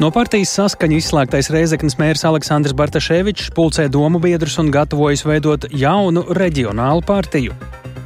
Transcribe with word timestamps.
No 0.00 0.08
partijas 0.08 0.54
saskaņa 0.56 0.96
izslēgtais 0.96 1.50
Reizeknas 1.52 1.98
mērs 2.00 2.22
Aleksandrs 2.24 2.72
Bartaševičs 2.78 3.50
pulcē 3.52 3.84
domu 3.92 4.16
biedrus 4.22 4.56
un 4.62 4.70
gatavojas 4.72 5.26
veidot 5.28 5.66
jaunu 5.76 6.24
reģionālu 6.40 7.04
partiju. 7.04 7.52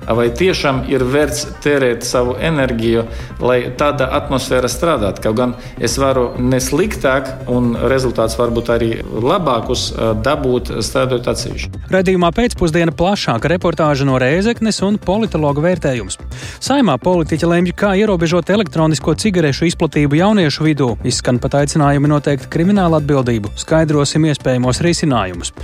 Vai 0.04 0.29
tiešām 0.37 0.83
ir 0.93 1.04
vērts 1.09 1.46
tērēt 1.64 2.04
savu 2.04 2.35
enerģiju, 2.37 3.04
lai 3.45 3.58
tāda 3.79 4.11
atmosfēra 4.19 4.69
strādātu? 4.69 5.22
Kaut 5.24 5.38
gan 5.38 5.54
es 5.81 5.96
varu 6.01 6.27
nesliktāk, 6.38 7.31
un 7.49 7.72
rezultāts 7.88 8.37
varbūt 8.38 8.71
arī 8.74 8.90
labākus 9.03 9.87
dabūt 10.24 10.74
strādājot 10.85 11.31
atsevišķi. 11.32 11.82
Radījumā 11.95 12.31
pēcpusdiena 12.37 12.92
plašāka 12.96 13.49
reportāža 13.54 14.06
no 14.09 14.19
Rēzeknes 14.21 14.82
un 14.85 14.99
politologa 15.01 15.64
vērtējums. 15.64 16.18
Saimā 16.64 16.98
politiķi 17.00 17.48
lemj, 17.48 17.73
kā 17.78 17.95
ierobežot 18.00 18.52
elektronisko 18.52 19.16
cigarešu 19.20 19.68
izplatību 19.70 20.20
jauniešu 20.20 20.68
vidū. 20.68 20.91
Izskan 21.09 21.41
pat 21.42 21.56
aicinājumi 21.62 22.10
noteikt 22.12 22.50
kriminālu 22.52 22.98
atbildību, 23.00 23.55
skaidrosim 23.60 24.28
iespējamos 24.28 24.82
risinājumus. 24.84 25.55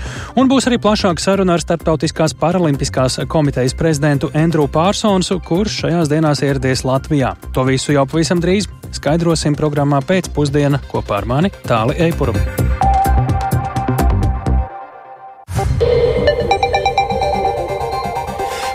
Un 0.40 0.48
būs 0.50 0.68
arī 0.70 0.80
plašāka 0.80 1.22
saruna 1.22 1.58
ar 1.58 1.64
Startautiskās 1.64 2.34
paralimpiskās 2.40 3.20
komitejas 3.30 3.76
prezidentu 3.78 4.29
Andrew 4.34 4.68
Pārsonsu, 4.70 5.40
kurš 5.44 5.80
šajās 5.84 6.10
dienās 6.10 6.42
ieradies 6.46 6.84
Latvijā. 6.86 7.34
To 7.54 7.64
visu 7.68 7.94
jau 7.94 8.06
pavisam 8.08 8.42
drīz 8.42 8.68
skaidrosim 8.94 9.56
programmā 9.58 10.00
pēcpusdiena 10.06 10.80
kopā 10.90 11.20
ar 11.20 11.28
mani 11.30 11.52
Tāli 11.66 11.98
Eipuru. 12.08 12.34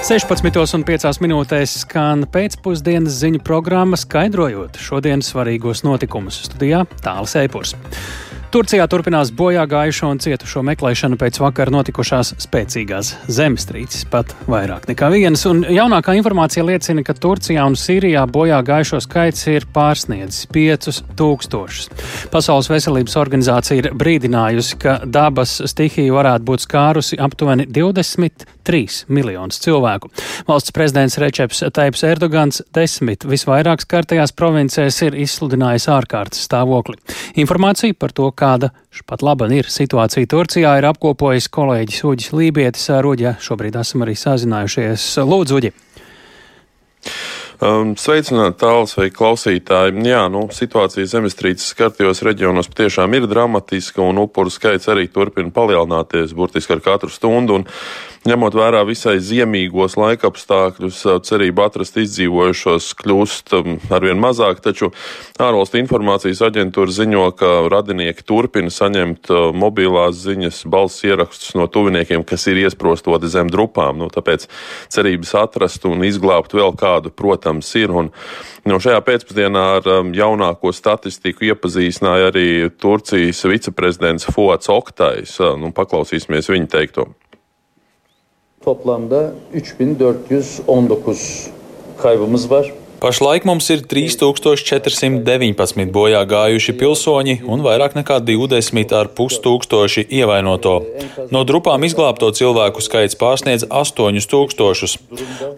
Sešpadsmitos 0.05 0.75
un 0.77 0.83
piecās 0.85 1.17
minūtēs 1.17 1.79
skan 1.81 2.27
pēcpusdienas 2.29 3.15
ziņu 3.23 3.39
programma, 3.41 3.97
skaidrojot 3.97 4.77
šodienas 4.77 5.31
svarīgos 5.33 5.81
notikumus. 5.87 6.43
Studijā 6.45 6.83
Tāls 7.01 7.33
Eipurs. 7.41 7.73
Turcijā 8.54 8.85
turpinās 8.88 9.32
bojā 9.35 9.65
gājušo 9.68 10.10
un 10.13 10.20
cietušo 10.24 10.62
meklēšana 10.68 11.18
pēc 11.20 11.40
vakar 11.43 11.71
notikušās 11.74 12.35
spēcīgās 12.46 13.12
zemestrīces, 13.32 14.05
pat 14.12 14.32
vairāk 14.48 14.85
nekā 14.90 15.10
vienas. 15.12 15.43
Un 15.49 15.63
jaunākā 15.68 16.13
informācija 16.20 16.63
liecina, 16.63 17.04
ka 17.04 17.15
Turcijā 17.18 17.65
un 17.68 17.76
Sīrijā 17.79 18.24
bojā 18.32 18.62
gājušo 18.65 19.02
skaits 19.04 19.48
ir 19.52 19.68
pārsniedzis 19.76 20.46
5000. 20.55 22.04
Pasaules 22.32 22.70
veselības 22.71 23.18
organizācija 23.20 23.82
ir 23.82 23.90
brīdinājusi, 23.98 24.77
ka 24.82 24.99
dabas 25.04 25.57
stihija 25.71 26.13
varētu 26.15 26.48
būt 26.48 26.65
skārusi 26.68 27.20
aptuveni 27.21 27.68
23 27.68 29.09
miljonus 29.09 29.59
cilvēku. 29.65 30.13
Valsts 30.48 30.76
prezidents 30.76 31.20
Rečeps 31.21 31.63
Taips 31.76 32.05
Erdogans 32.07 32.62
desmit 32.76 33.26
visvairāk 33.27 33.84
skartajās 33.84 34.35
provincēs 34.37 35.02
ir 35.09 35.20
izsludinājis 35.26 35.90
ārkārtas 35.91 36.46
stāvokli. 36.48 36.99
Informācija 37.41 37.98
par 37.99 38.13
to, 38.15 38.32
kāda 38.37 38.71
pat 39.07 39.23
laba 39.25 39.47
ir 39.53 39.69
situācija 39.71 40.29
Turcijā, 40.31 40.75
ir 40.79 40.89
apkopojis 40.91 41.47
kolēģis 41.53 42.03
Uģis 42.09 42.33
Lībietis 42.35 42.89
ar 42.95 43.07
Uģi. 43.07 43.35
Šobrīd 43.41 43.79
esam 43.81 44.05
arī 44.05 44.17
sazinājušies. 44.19 45.07
Lūdzu, 45.23 45.59
Uģi! 45.61 45.73
Um, 47.63 47.93
Sveicināti 47.95 48.59
tāls 48.59 48.97
vai 48.97 49.07
klausītāji. 49.15 50.01
Jā, 50.09 50.25
nu, 50.31 50.41
situācija 50.51 51.07
zemestrīces 51.07 51.69
skartajos 51.71 52.19
reģionos 52.27 52.67
patiešām 52.67 53.15
ir 53.15 53.29
dramatiska 53.31 54.03
un 54.03 54.19
upuru 54.25 54.51
skaits 54.51 54.89
arī 54.91 55.07
turpina 55.07 55.53
palielināties 55.55 56.35
burtiski 56.35 56.75
ar 56.75 56.83
katru 56.83 57.13
stundu. 57.13 57.61
Un, 57.61 57.67
Ņemot 58.26 58.55
vērā 58.57 58.79
visai 58.90 59.20
ziemīgos 59.21 59.99
laikapstākļus, 60.01 61.04
cerība 61.27 61.68
atrast 61.70 61.99
izdzīvojušos 62.01 62.87
kļūst 62.98 63.51
um, 63.54 63.76
arvien 63.93 64.18
mazāk, 64.18 64.63
taču 64.66 64.88
ārvalstu 65.38 65.78
informācijas 65.78 66.40
aģentūra 66.47 66.96
ziņo, 66.96 67.28
ka 67.38 67.51
radinieki 67.69 68.23
turpina 68.25 68.73
saņemt 68.73 69.29
uh, 69.29 69.51
mobilās 69.53 70.23
ziņas, 70.23 70.63
balss 70.73 71.06
ierakstus 71.06 71.53
no 71.53 71.68
tuviniekiem, 71.69 72.23
kas 72.25 72.47
ir 72.50 72.63
iesprostoti 72.63 73.30
zem 73.30 73.52
drupām. 73.53 74.00
Nu, 74.02 74.08
tāpēc 74.09 74.47
cerības 74.96 75.36
atrast 75.44 75.86
un 75.86 76.02
izglābt 76.07 76.56
vēl 76.57 76.74
kādu, 76.81 77.12
protams, 77.13 77.69
ir. 77.78 77.94
Un, 77.94 78.09
no 78.66 78.80
šajā 78.81 79.03
pēcpusdienā 79.06 79.68
ar 79.75 79.92
um, 80.00 80.09
jaunāko 80.18 80.74
statistiku 80.74 81.52
iepazīstināja 81.52 82.34
arī 82.34 82.47
Turcijas 82.74 83.44
viceprezidents 83.53 84.25
Fuats 84.34 84.74
Oktais. 84.74 85.38
Nu, 85.62 85.69
paklausīsimies 85.78 86.50
viņa 86.50 86.74
teikto. 86.74 87.06
Toplamda 88.66 89.31
3419 89.53 91.48
kaybımız 91.98 92.52
var. 92.52 92.74
Pašlaik 93.06 93.44
mums 93.46 93.68
ir 93.70 93.84
3419 93.86 95.92
bojā 95.94 96.26
gājuši 96.26 96.74
pilsoņi 96.74 97.46
un 97.54 97.62
vairāk 97.62 97.94
nekā 97.94 98.18
20,5 98.26 99.38
tūkstoši 99.44 100.10
ievainoto. 100.10 100.82
No 101.30 101.46
drupām 101.46 101.86
izglābto 101.86 102.34
cilvēku 102.34 102.82
skaits 102.82 103.14
pārsniedz 103.20 103.68
8000. 103.70 104.98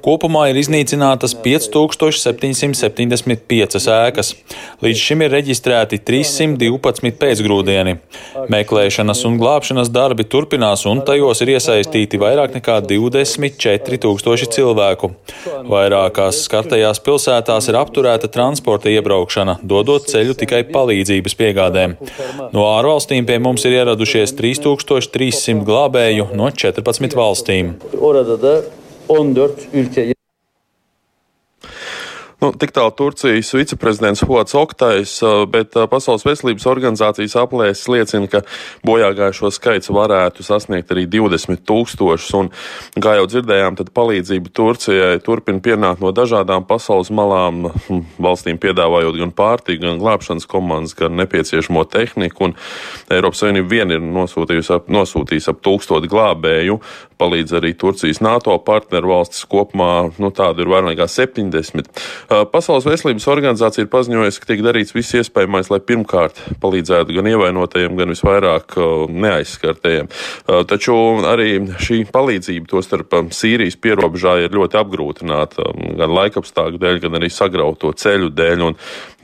Kopumā 0.03 0.51
ir 0.51 0.59
iznīcinātas 0.59 1.31
5775 1.45 3.87
ēkas. 3.95 4.35
Līdz 4.83 4.99
šim 5.05 5.23
ir 5.23 5.31
reģistrēti 5.37 6.03
312 6.03 7.15
pēcgrūdieni. 7.23 7.95
Meklēšanas 8.51 9.23
un 9.31 9.39
glābšanas 9.39 9.87
darbi 9.95 10.27
turpinās, 10.27 10.83
un 10.83 10.99
tajos 11.07 11.39
ir 11.47 11.55
iesaistīti 11.55 12.19
vairāk 12.19 12.59
nekā 12.59 12.83
24 12.91 14.03
tūkstoši 14.03 14.51
cilvēku. 14.59 15.15
Vairākās 15.71 16.43
skartajās 16.49 16.99
pilsētās 17.07 17.36
pilsētās 17.37 17.69
ir 17.69 17.77
apturēta 17.77 18.27
transporta 18.27 18.89
iebraukšana, 18.89 19.59
dodot 19.61 20.07
ceļu 20.09 20.35
tikai 20.37 20.63
palīdzības 20.71 21.35
piegādēm. 21.37 21.95
No 22.53 22.65
ārvalstīm 22.73 23.25
pie 23.25 23.39
mums 23.39 23.65
ir 23.65 23.77
ieradušies 23.77 24.33
3300 24.37 25.65
glābēju 25.67 26.31
no 26.33 26.49
14 26.49 27.15
valstīm. 27.15 27.75
Orada 27.99 28.37
da 28.37 28.61
14 29.07 29.69
ülke 29.73 30.16
Nu, 32.37 32.51
tik 32.53 32.69
tālu 32.69 32.91
Turcijas 32.93 33.49
viceprezidents 33.57 34.21
Hots 34.29 34.53
Oktais, 34.53 35.15
bet 35.49 35.73
Pasaules 35.89 36.21
veselības 36.21 36.67
organizācijas 36.69 37.33
aplēses 37.41 37.87
liecina, 37.89 38.27
ka 38.29 38.43
bojāgājušo 38.85 39.49
skaits 39.55 39.89
varētu 39.89 40.45
sasniegt 40.45 40.93
arī 40.93 41.07
20 41.09 41.63
tūkstošus. 41.65 42.35
Un, 42.37 42.51
kā 43.01 43.15
jau 43.17 43.23
dzirdējām, 43.31 43.79
tad 43.79 43.89
palīdzība 43.97 44.53
Turcijai 44.53 45.15
turpina 45.25 45.63
pienākt 45.65 46.03
no 46.05 46.11
dažādām 46.13 46.67
pasaules 46.69 47.09
malām, 47.09 47.71
hm, 47.87 48.03
valstīm 48.21 48.61
piedāvājot 48.61 49.17
gan 49.17 49.33
pārtīku, 49.33 49.81
gan 49.87 49.97
glābšanas 50.03 50.45
komandas, 50.45 50.93
gan 50.99 51.17
nepieciešamo 51.17 51.87
tehniku. 51.89 52.51
Un 52.51 52.55
Eiropas 53.17 53.41
Savienība 53.41 53.73
vien 53.73 53.97
ir 53.97 54.05
nosūtījusi 54.05 54.75
ap, 54.77 54.93
nosūtījusi 54.93 55.55
ap 55.55 55.65
tūkstoti 55.65 56.13
glābēju, 56.13 56.77
palīdz 57.17 57.57
arī 57.57 57.73
Turcijas 57.73 58.21
NATO 58.21 58.53
partneru 58.61 59.15
valstis 59.15 59.41
kopumā, 59.49 60.11
nu 60.21 60.29
tādu 60.29 60.61
ir 60.61 60.69
vairāk 60.69 60.93
nekā 60.93 61.09
70. 61.09 61.89
Pasaules 62.27 62.85
veselības 62.87 63.27
organizācija 63.31 63.85
ir 63.85 63.91
paziņojusi, 63.91 64.41
ka 64.43 64.49
tiek 64.49 64.63
darīts 64.65 64.95
viss 64.95 65.15
iespējamais, 65.15 65.69
lai 65.71 65.79
pirmkārt 65.79 66.41
palīdzētu 66.63 67.15
gan 67.15 67.29
ievainotajiem, 67.31 67.95
gan 67.99 68.11
visvairāk 68.11 68.75
neaizskartajiem. 69.13 70.09
Taču 70.67 70.97
arī 71.27 71.49
šī 71.83 72.01
palīdzība, 72.11 72.67
tostarp 72.71 73.15
Sīrijas 73.35 73.79
pierobežā, 73.79 74.37
ir 74.43 74.55
ļoti 74.57 74.79
apgrūtināta 74.81 75.71
gan 75.97 76.15
laikapstākļu 76.19 76.81
dēļ, 76.83 77.01
gan 77.05 77.19
arī 77.21 77.31
sagrauto 77.31 77.93
ceļu 77.95 78.33
dēļ, 78.35 78.65
un 78.67 78.77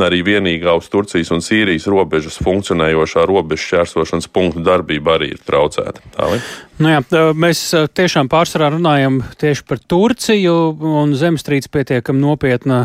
arī 0.03 0.23
vienīgā 0.25 0.77
uz 0.79 0.87
Turcijas 0.91 1.33
un 1.35 1.43
Sīrijas 1.43 1.89
robežas 1.91 2.39
funkcionējošā 2.43 3.27
robežu 3.27 3.67
šķērsošanas 3.67 4.31
punktu 4.31 4.63
darbība 4.63 5.17
arī 5.17 5.33
ir 5.35 5.43
traucēta. 5.43 6.07
Tā, 6.15 6.31
vai? 6.31 6.39
Nu 6.81 6.89
jā, 6.89 7.01
mēs 7.37 7.59
tiešām 7.93 8.25
pārsvarā 8.31 8.71
runājam 8.73 9.19
tieši 9.37 9.61
par 9.69 9.77
Turciju, 9.77 10.55
un 11.03 11.13
zemestrīce 11.17 11.69
pietiekami 11.69 12.23
nopietna 12.23 12.79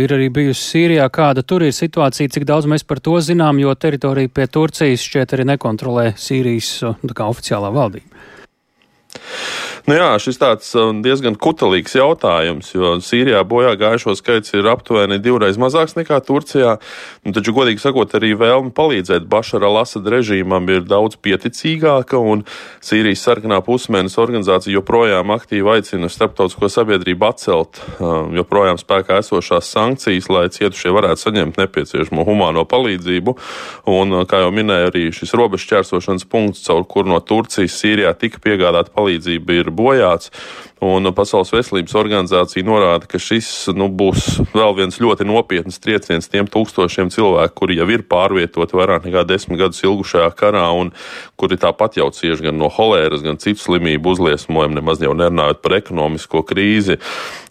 ir 0.00 0.14
arī 0.16 0.30
bijusi 0.32 0.64
Sīrijā. 0.70 1.10
Kāda 1.12 1.44
tur 1.44 1.66
ir 1.66 1.74
situācija, 1.76 2.32
cik 2.32 2.46
daudz 2.48 2.64
mēs 2.72 2.86
par 2.88 3.02
to 3.04 3.18
zinām, 3.20 3.60
jo 3.60 3.74
teritorija 3.76 4.32
pie 4.32 4.48
Turcijas 4.48 5.04
šķiet 5.04 5.36
arī 5.36 5.48
nekontrolē 5.52 6.14
Sīrijas 6.16 6.78
oficiālā 7.04 7.68
valdība. 7.74 8.24
Nu 9.84 9.98
jā, 9.98 10.14
šis 10.16 10.38
tāds 10.40 10.70
um, 10.80 11.02
diezgan 11.04 11.34
kutelīgs 11.36 11.92
jautājums, 11.98 12.70
jo 12.72 12.94
Sīrijā 13.04 13.42
bojā 13.44 13.74
gājušo 13.76 14.14
skaits 14.16 14.54
ir 14.56 14.64
aptuveni 14.72 15.18
divreiz 15.20 15.58
mazāks 15.60 15.92
nekā 15.98 16.22
Turcijā. 16.24 16.78
Nu, 17.26 17.34
taču, 17.36 17.52
godīgi 17.52 17.82
sakot, 17.82 18.14
arī 18.16 18.30
vēlme 18.40 18.72
palīdzēt 18.72 19.26
Bašara 19.28 19.68
al-Asad 19.68 20.08
režīmam 20.08 20.70
ir 20.72 20.86
daudz 20.88 21.18
pieticīgāka, 21.20 22.16
un 22.16 22.46
Sīrijas 22.84 23.26
sarkanā 23.26 23.58
pusmēnesis 23.66 24.16
organizācija 24.24 24.72
joprojām 24.78 25.34
aktīvi 25.36 25.74
aicina 25.74 26.08
starptautisko 26.08 26.70
sabiedrību 26.72 27.28
atcelt 27.28 27.82
um, 27.98 28.32
joprojām 28.38 28.80
spēkā 28.80 29.20
esošās 29.20 29.68
sankcijas, 29.68 30.30
lai 30.32 30.46
cietušie 30.48 30.94
varētu 30.96 31.26
saņemt 31.26 31.60
nepieciešamo 31.60 32.24
humāno 32.24 32.64
palīdzību. 32.72 33.36
Un, 33.92 34.16
uh, 34.16 34.24
kā 34.24 34.40
jau 34.46 34.48
minēja, 34.56 34.88
arī 34.94 35.06
šis 35.12 35.36
robežšķērsošanas 35.36 36.24
punkts, 36.32 36.64
caur 36.64 36.88
kur 36.88 37.04
no 37.04 37.20
Turcijas 37.20 37.76
Sīrijā 37.84 38.16
tika 38.16 38.40
piegādāta 38.48 38.96
palīdzība, 38.96 39.13
ir 39.62 39.70
bojāts. 39.74 40.30
Un 40.82 41.06
Pasaules 41.14 41.52
veselības 41.54 41.94
organizācija 41.94 42.66
norāda, 42.66 43.06
ka 43.06 43.20
šis 43.22 43.70
nu, 43.78 43.86
būs 43.94 44.40
vēl 44.50 44.74
viens 44.74 44.98
ļoti 44.98 45.26
nopietns 45.28 45.78
trieciens 45.78 46.26
tiem 46.28 46.48
tūkstošiem 46.50 47.12
cilvēku, 47.14 47.54
kuri 47.60 47.78
jau 47.78 47.86
ir 47.94 48.02
pārvietoti 48.10 48.74
vairāk 48.74 49.06
nekā 49.06 49.22
desmit 49.28 49.60
gadus 49.62 49.84
ilgušajā 49.86 50.32
karā 50.34 50.66
un 50.74 50.90
kuri 51.38 51.60
tāpat 51.62 52.00
jau 52.00 52.10
cieši 52.10 52.48
gan 52.48 52.58
no 52.58 52.68
holēras, 52.74 53.22
gan 53.22 53.38
citu 53.38 53.62
slimību 53.62 54.16
uzliesmojumu, 54.16 54.80
nemaz 54.80 55.04
jau 55.04 55.14
nerunājot 55.14 55.62
par 55.62 55.78
ekonomisko 55.78 56.42
krīzi. 56.50 56.98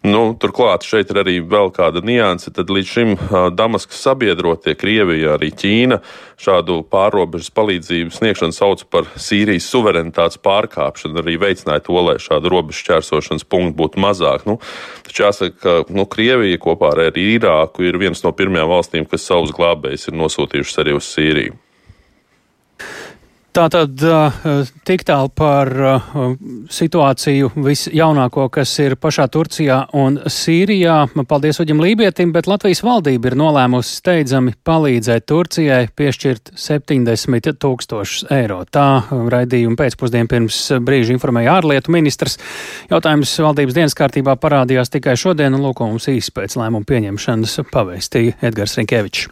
Nu, 0.03 0.33
turklāt 0.35 0.83
šeit 0.83 1.13
ir 1.13 1.21
arī 1.21 1.37
vēl 1.39 1.71
kāda 1.71 2.03
nianse. 2.03 2.51
Tad 2.51 2.67
līdz 2.75 2.89
šim 2.91 3.15
Damaskas 3.55 4.01
sabiedrotie, 4.03 4.75
Krievija, 4.75 5.37
arī 5.37 5.53
Ķīna, 5.55 6.01
šādu 6.43 6.81
pārobežas 6.91 7.53
palīdzību 7.55 8.11
sniegšanu 8.11 8.55
sauc 8.55 8.83
par 8.91 9.07
Sīrijas 9.15 9.69
suverenitātes 9.71 10.41
pārkāpšanu, 10.43 11.21
arī 11.23 11.37
veicināja 11.39 11.85
to, 11.87 11.95
lai 12.03 12.17
šādu 12.19 12.51
robežu 12.51 12.83
šķērsošanas 13.13 13.45
punktu 13.49 13.77
būtu 13.77 14.01
mazāk. 14.01 14.45
Nu, 14.49 14.59
taču 15.05 15.25
jāsaka, 15.25 15.57
ka 15.61 15.93
nu, 15.93 16.05
Krievija 16.05 16.57
kopā 16.61 16.93
ar 16.93 17.17
Irāku 17.17 17.85
ir 17.85 17.97
viens 17.97 18.23
no 18.23 18.31
pirmajām 18.31 18.69
valstīm, 18.69 19.05
kas 19.09 19.27
savus 19.27 19.53
glābējus 19.55 20.09
ir 20.09 20.17
nosūtījušas 20.17 20.81
arī 20.83 20.97
uz 20.97 21.09
Sīriju. 21.13 21.62
Tātad 23.53 24.01
tik 24.87 25.03
tālu 25.05 25.29
par 25.37 25.69
situāciju 26.73 27.51
visjaunāko, 27.53 28.47
kas 28.53 28.71
ir 28.81 28.95
pašā 28.97 29.27
Turcijā 29.29 29.75
un 29.99 30.15
Sīrijā. 30.25 30.95
Paldies 31.29 31.61
Uģim 31.61 31.83
Lībietim, 31.83 32.31
bet 32.33 32.49
Latvijas 32.49 32.81
valdība 32.81 33.29
ir 33.29 33.37
nolēmusi 33.37 33.99
steidzami 33.99 34.55
palīdzēt 34.65 35.27
Turcijai 35.29 35.83
piešķirt 35.93 36.55
70 36.57 37.53
tūkstošus 37.61 38.25
eiro. 38.33 38.63
Tā 38.65 38.87
raidījuma 39.11 39.77
pēcpusdien 39.83 40.31
pirms 40.31 40.59
brīža 40.81 41.13
informēja 41.13 41.59
ārlietu 41.59 41.93
ministrs. 41.93 42.39
Jautājums 42.89 43.35
valdības 43.45 43.77
dienas 43.77 43.97
kārtībā 44.01 44.33
parādījās 44.41 44.89
tikai 44.97 45.13
šodien, 45.19 45.53
un 45.53 45.67
lūk, 45.67 45.85
mums 45.85 46.09
īsi 46.09 46.33
pēc 46.33 46.57
lēmuma 46.57 46.89
pieņemšanas 46.89 47.61
pavēstīja 47.69 48.41
Edgars 48.49 48.79
Rinkevičs. 48.81 49.29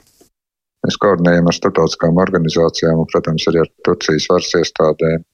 Mēs 0.86 0.98
koordinējam 1.02 1.50
ar 1.50 1.58
starptautiskām 1.58 2.20
organizācijām 2.22 3.04
un, 3.04 3.10
protams, 3.12 3.48
arī 3.52 3.62
ar 3.64 3.70
Turcijas 3.86 4.30
varas 4.32 4.54
iestādēm, 4.58 5.26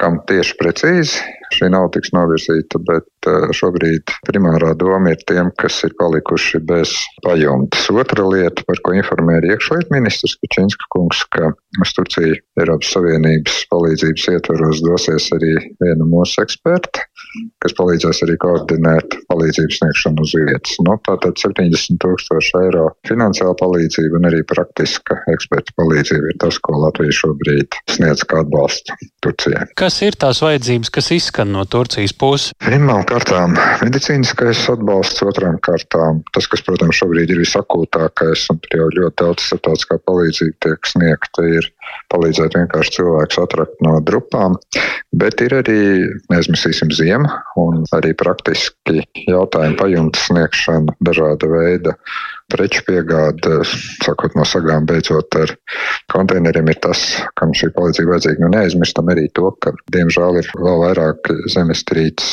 kam 0.00 0.16
tieši 0.28 0.56
precīzi 0.58 1.20
šī 1.54 1.68
nauda 1.70 1.92
tiks 1.94 2.10
novirzīta, 2.14 2.80
bet 2.88 3.28
eh, 3.30 3.46
šobrīd 3.54 4.10
primārā 4.26 4.72
doma 4.78 5.12
ir 5.14 5.20
tiem, 5.28 5.52
kas 5.60 5.76
ir 5.86 5.94
palikuši 6.00 6.60
bez 6.66 6.94
pajumtes. 7.26 7.86
Otra 7.94 8.26
lieta, 8.26 8.64
par 8.66 8.80
ko 8.82 8.96
informēja 8.98 9.54
iekšlietu 9.54 9.94
ministrs 9.94 10.34
Kačinska 10.42 10.88
kungs, 10.94 11.22
ka 11.34 11.52
uz 11.84 11.94
Turciju 11.94 12.40
Eiropas 12.60 12.90
Savienības 12.96 13.60
palīdzības 13.70 14.28
ietvaros 14.34 14.82
dosies 14.86 15.30
arī 15.36 15.54
viena 15.84 16.08
mūsu 16.10 16.42
eksperta, 16.42 17.06
kas 17.64 17.74
palīdzēs 17.78 18.22
arī 18.26 18.36
koordinēt 18.42 19.16
palīdzības 19.30 19.80
sniegšanu 19.80 20.24
uz 20.24 20.34
vietas. 20.38 20.76
Nu, 20.86 20.96
tātad 21.06 21.38
70 21.40 22.00
tūkstoši 22.02 22.54
eiro 22.62 22.86
finansiāla 23.08 23.56
palīdzība 23.60 24.20
un 24.20 24.28
arī 24.30 24.42
praktiska 24.48 25.20
eksperta 25.32 25.74
palīdzība 25.80 26.32
ir 26.32 26.38
tas, 26.42 26.58
ko 26.62 26.78
Latvija 26.84 27.16
šobrīd 27.20 27.78
sniedz 27.94 28.24
kā 28.28 28.42
atbalstu 28.44 28.96
Turcijai. 29.24 29.66
Kas 29.78 30.00
ir 30.06 30.18
tās 30.20 30.42
vajadzības, 30.44 30.92
kas 30.94 31.10
izskan 31.16 31.52
no 31.54 31.64
Turcijas 31.70 32.14
puses? 32.16 32.52
Pirmām 32.64 33.04
kārtām 33.08 33.56
medicīniskais 33.82 34.64
atbalsts, 34.72 35.24
otrām 35.26 35.58
kārtām 35.64 36.22
tas, 36.34 36.48
kas, 36.50 36.62
protams, 36.66 36.98
šobrīd 37.00 37.32
ir 37.34 37.42
visakūtākais 37.42 38.48
un 38.54 38.60
jau 38.74 38.88
ļoti 38.98 39.16
daudz 39.22 39.48
starptautiskā 39.48 40.00
palīdzība 40.04 40.60
tiek 40.66 40.90
sniegta, 40.90 41.46
ir 41.48 41.70
palīdzēt 42.12 42.56
vienkārši 42.58 42.96
cilvēkus 42.98 43.40
atrakt 43.42 43.82
no 43.84 43.96
drupām, 44.04 44.58
bet 45.16 45.42
ir 45.44 45.56
arī, 45.60 45.80
neaizmirsīsim, 46.32 46.92
ziema 46.94 47.40
un 47.60 47.84
arī 47.96 48.14
praktiski 48.18 49.04
jautājumu 49.28 49.78
pajumtes 49.80 50.28
sniegšana 50.28 50.96
dažāda 51.04 51.50
veida 51.50 51.96
preču 52.52 52.84
piegāde, 52.86 53.60
sākot 54.04 54.36
no 54.38 54.44
sagām, 54.48 54.86
beidzot 54.88 55.36
ar 55.40 55.52
konteineriem, 56.12 56.68
ir 56.70 56.80
tas, 56.84 57.02
kam 57.38 57.54
šī 57.56 57.70
palīdzība 57.76 58.14
vajadzīga. 58.14 58.44
Nu, 58.44 58.50
neaizmirstam 58.54 59.10
arī 59.12 59.26
to, 59.36 59.50
ka, 59.64 59.72
diemžēl, 59.94 60.40
ir 60.40 60.50
vēl 60.60 60.82
vairāk 60.84 61.30
zemestrīces 61.54 62.32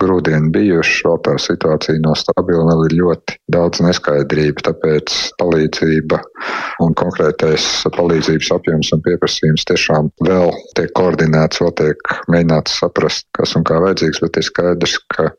grūdienu 0.00 0.52
bijuši, 0.54 1.02
vēl 1.06 1.18
tā 1.26 1.36
situācija 1.42 2.00
nav 2.04 2.16
stabila, 2.20 2.66
vēl 2.70 2.86
ir 2.88 2.96
ļoti 3.00 3.36
daudz 3.52 3.82
neskaidrību, 3.84 4.64
tāpēc 4.68 5.16
palīdzība 5.40 6.20
un 6.84 6.96
konkrētais 6.96 7.66
palīdzības 7.96 8.52
apjoms 8.56 8.92
un 8.96 9.04
pieprasījums 9.04 9.66
tiešām 9.68 10.12
vēl 10.26 10.54
tiek 10.78 10.94
koordinēts, 10.96 11.60
vēl 11.64 11.74
tiek 11.82 12.14
mēģināts 12.32 12.80
saprast, 12.80 13.28
kas 13.36 13.56
un 13.58 13.66
kā 13.68 13.80
vajadzīgs, 13.84 14.22
bet 14.24 14.40
ir 14.40 14.48
skaidrs, 14.48 14.96
ka 15.12 15.30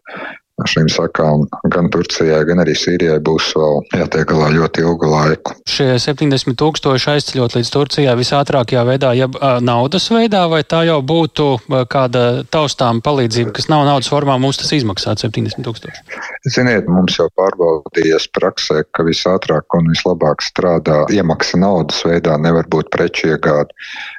šīm 0.69 0.89
sakām 0.91 1.45
gan 1.73 1.89
Turcijai, 1.93 2.41
gan 2.47 2.61
arī 2.63 2.75
Sīrijai 2.77 3.19
būs 3.23 3.51
vēl 3.57 3.81
jātiek 4.01 4.27
galā 4.29 4.51
ļoti 4.55 4.83
ilgu 4.85 5.09
laiku. 5.11 5.55
Šie 5.69 5.95
70 6.01 6.57
tūkstoši 6.59 7.09
aizceļot 7.15 7.57
līdz 7.57 7.71
Turcijai 7.73 8.15
visātrākajā 8.19 8.83
veidā, 8.87 9.13
ja 9.17 9.29
naudas 9.63 10.07
veidā, 10.13 10.43
vai 10.51 10.61
tā 10.67 10.83
jau 10.87 10.99
būtu 11.05 11.47
kāda 11.91 12.43
taustām 12.51 13.01
palīdzība, 13.05 13.53
kas 13.57 13.69
nav 13.71 13.85
naudas 13.87 14.11
formā, 14.11 14.37
mums 14.41 14.59
tas 14.61 14.73
izmaksāt 14.75 15.23
70 15.23 15.65
tūkstoši? 15.65 16.05
Ziniet, 16.51 16.89
mums 16.91 17.17
jau 17.19 17.27
pārbaudījies 17.37 18.27
praksē, 18.35 18.83
ka 18.95 19.05
visātrāk 19.07 19.77
un 19.77 19.89
vislabāk 19.91 20.43
strādā 20.45 21.03
iemaksa 21.13 21.59
naudas 21.61 22.01
veidā, 22.07 22.37
nevar 22.41 22.69
būt 22.71 22.91
preču 22.93 23.31
iegāde. 23.33 23.73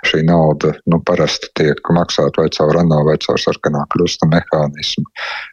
Šī 0.08 0.22
nauda 0.26 0.74
nu, 0.90 1.00
parasti 1.06 1.50
tiek 1.58 1.78
maksāta 1.94 2.42
vai 2.42 2.50
caur 2.54 2.78
ANO 2.82 3.02
vai 3.08 3.16
caur 3.22 3.40
sarkanā 3.40 3.84
krusta 3.92 4.28
mehānismu, 4.30 5.04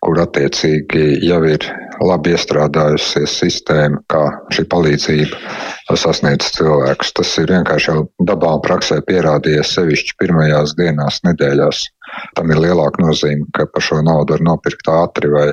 kur 0.06 0.22
attiecīgi 0.24 0.79
attiecīgi 0.80 1.28
jau 1.28 1.44
ir 1.46 1.66
labi 2.00 2.32
iestrādājusies 2.32 3.34
sistēma, 3.42 4.00
kā 4.08 4.22
šī 4.56 4.66
palīdzība 4.72 5.96
sasniedz 5.96 6.52
cilvēkus. 6.56 7.14
Tas 7.14 7.38
ir 7.38 7.52
vienkārši 7.52 7.92
jau 7.92 8.08
dabā 8.24 8.56
un 8.56 8.62
praksē 8.64 9.02
pierādījies 9.04 9.76
sevišķi 9.76 10.16
pirmajās 10.20 10.76
dienās, 10.78 11.20
nedēļās. 11.26 11.88
Tam 12.36 12.50
ir 12.52 12.58
lielāka 12.58 13.04
nozīme, 13.04 13.46
ka 13.54 13.68
par 13.68 13.84
šo 13.84 14.02
naudu 14.02 14.34
var 14.34 14.42
nopirkt 14.42 14.88
ātri 14.90 15.30
vai 15.30 15.52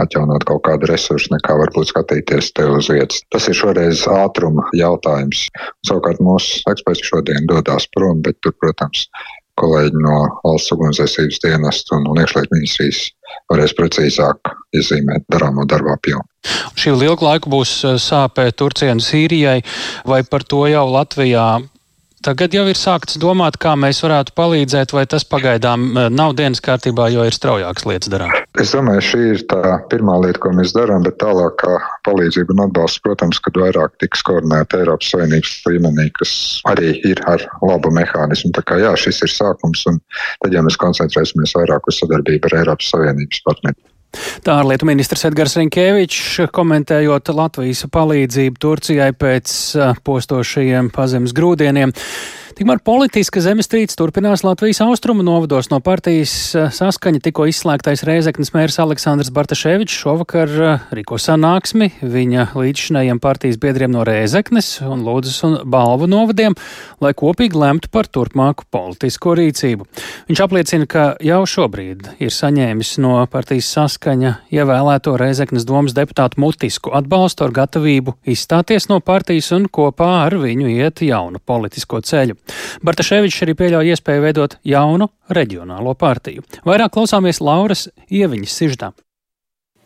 atjaunot 0.00 0.42
kaut 0.48 0.64
kādu 0.66 0.88
resursu, 0.90 1.30
nekā 1.30 1.54
varbūt 1.60 1.92
skatīties 1.92 2.50
te 2.56 2.64
uz 2.66 2.88
vietas. 2.90 3.20
Tas 3.30 3.46
ir 3.48 3.54
šoreiz 3.54 4.02
ātruma 4.10 4.64
jautājums. 4.74 5.46
Savukārt 5.86 6.18
mūsu 6.24 6.64
eksperti 6.70 7.06
šodien 7.06 7.46
dodas 7.50 7.86
prom, 7.94 8.24
bet 8.24 8.40
tur, 8.42 8.56
protams, 8.58 9.06
kolēģi 9.60 10.02
no 10.04 10.18
valsts 10.44 10.74
ugunsdzēsības 10.74 11.42
dienesta 11.44 11.98
un, 11.98 12.08
un 12.10 12.20
iekšlietu 12.22 12.56
ministrijas 12.56 13.02
varēs 13.52 13.74
precīzāk 13.78 14.54
iezīmēt 14.76 15.26
darāmo 15.32 15.66
darbu 15.70 15.94
apjomu. 15.94 16.26
Šī 16.78 16.94
ilgu 16.94 17.24
laiku 17.24 17.52
būs 17.52 17.76
eh, 17.86 17.98
sāpē 18.00 18.50
Turcijai 18.52 18.96
un 18.96 19.02
Sīrijai, 19.04 19.60
vai 20.08 20.22
par 20.28 20.44
to 20.48 20.64
jau 20.70 20.84
Latvijā 20.90 21.48
Tagad 22.24 22.54
jau 22.56 22.62
ir 22.64 22.78
sākts 22.80 23.18
domāt, 23.20 23.58
kā 23.60 23.74
mēs 23.76 23.98
varētu 24.00 24.32
palīdzēt, 24.38 24.94
vai 24.96 25.02
tas 25.04 25.26
pagaidām 25.28 25.82
eh, 25.92 26.06
nav 26.08 26.32
dienas 26.38 26.62
kārtībā, 26.64 27.10
jo 27.12 27.26
ir 27.28 27.36
straujākas 27.36 27.84
lietas 27.84 28.12
darām. 28.14 28.32
Es 28.56 28.72
domāju, 28.72 29.02
šī 29.04 29.20
ir 29.34 29.42
tā 29.50 29.74
pirmā 29.92 30.14
lieta, 30.22 30.40
ko 30.40 30.54
mēs 30.56 30.72
darām, 30.72 31.04
bet 31.04 31.18
tālāk 31.20 31.58
kā 31.60 31.76
palīdzība 32.08 32.56
un 32.56 32.64
atbalsts, 32.64 33.02
protams, 33.04 33.42
kad 33.44 33.60
vairāk 33.60 33.98
tiks 34.00 34.24
koordinēta 34.24 34.80
Eiropas 34.80 35.12
Savienības 35.12 35.52
līmenī, 35.68 36.08
kas 36.16 36.34
arī 36.72 36.94
ir 37.04 37.20
ar 37.28 37.44
labu 37.60 37.92
mehānismu. 37.92 38.54
Tā 38.56 38.64
kā 38.64 38.80
jā, 38.80 38.94
šis 39.04 39.20
ir 39.28 39.34
sākums, 39.34 39.84
un 39.92 40.00
tad 40.40 40.56
jau 40.56 40.64
mēs 40.64 40.80
koncentrēsimies 40.80 41.58
vairāk 41.60 41.92
uz 41.92 42.00
sadarbību 42.00 42.48
ar 42.48 42.62
Eiropas 42.62 42.94
Savienības 42.94 43.44
partneriem. 43.44 43.93
Tā 44.44 44.58
ārlietu 44.60 44.88
ministrs 44.88 45.26
Edgars 45.28 45.56
Rinkēvičs 45.60 46.46
komentējot 46.54 47.32
Latvijas 47.34 47.84
palīdzību 47.94 48.62
Turcijai 48.62 49.10
pēc 49.16 49.58
postošajiem 50.06 50.90
pazemes 50.94 51.36
grūdieniem. 51.36 51.94
Tikmēr 52.54 52.78
politiska 52.86 53.40
zemestrīce 53.42 53.96
turpinās 53.98 54.44
Latvijas 54.46 54.78
austrumu 54.84 55.24
novados 55.26 55.72
no 55.72 55.80
partijas 55.82 56.32
eh, 56.54 56.68
saskaņa 56.70 57.18
tikko 57.24 57.48
izslēgtais 57.50 58.04
Rēzeknas 58.06 58.52
mērs 58.54 58.76
Aleksandrs 58.78 59.32
Bartaševičs 59.34 59.96
šovakar 60.04 60.52
eh, 60.62 60.84
rīko 60.94 61.18
sanāksmi 61.18 61.88
viņa 61.98 62.44
līdzšinējiem 62.54 63.18
partijas 63.24 63.58
biedriem 63.58 63.90
no 63.90 64.04
Rēzeknes 64.06 64.68
un 64.86 65.02
Lūdzes 65.02 65.40
un 65.48 65.56
Balvu 65.66 66.06
novadiem, 66.12 66.54
lai 67.02 67.10
kopīgi 67.18 67.58
lemtu 67.58 67.90
par 67.90 68.06
turpmāku 68.06 68.68
politisko 68.70 69.34
rīcību. 69.40 69.88
Viņš 70.30 70.44
apliecina, 70.46 70.86
ka 70.86 71.08
jau 71.26 71.42
šobrīd 71.56 72.12
ir 72.22 72.30
saņēmis 72.38 72.94
no 73.02 73.16
partijas 73.34 73.72
saskaņa 73.74 74.36
ievēlēto 74.54 75.16
Rēzeknes 75.18 75.66
domas 75.66 75.98
deputātu 75.98 76.44
mutisku 76.46 76.94
atbalstu 76.94 77.48
ar 77.48 77.58
gatavību 77.58 78.14
izstāties 78.30 78.86
no 78.94 79.02
partijas 79.02 79.50
un 79.58 79.66
kopā 79.66 80.12
ar 80.28 80.38
viņu 80.38 80.70
iet 80.76 81.02
jaunu 81.02 81.42
politisko 81.42 82.04
ceļu. 82.06 82.38
Bartaševičs 82.84 83.44
arī 83.46 83.54
pieļauj 83.58 83.94
iespēju 83.94 84.26
veidot 84.26 84.58
jaunu 84.66 85.08
reģionālo 85.32 85.94
partiju. 85.98 86.44
Vairāk 86.68 86.94
klausāmies 86.96 87.40
Lauras 87.44 87.88
Ieviņas 88.10 88.60
siždā. 88.60 88.92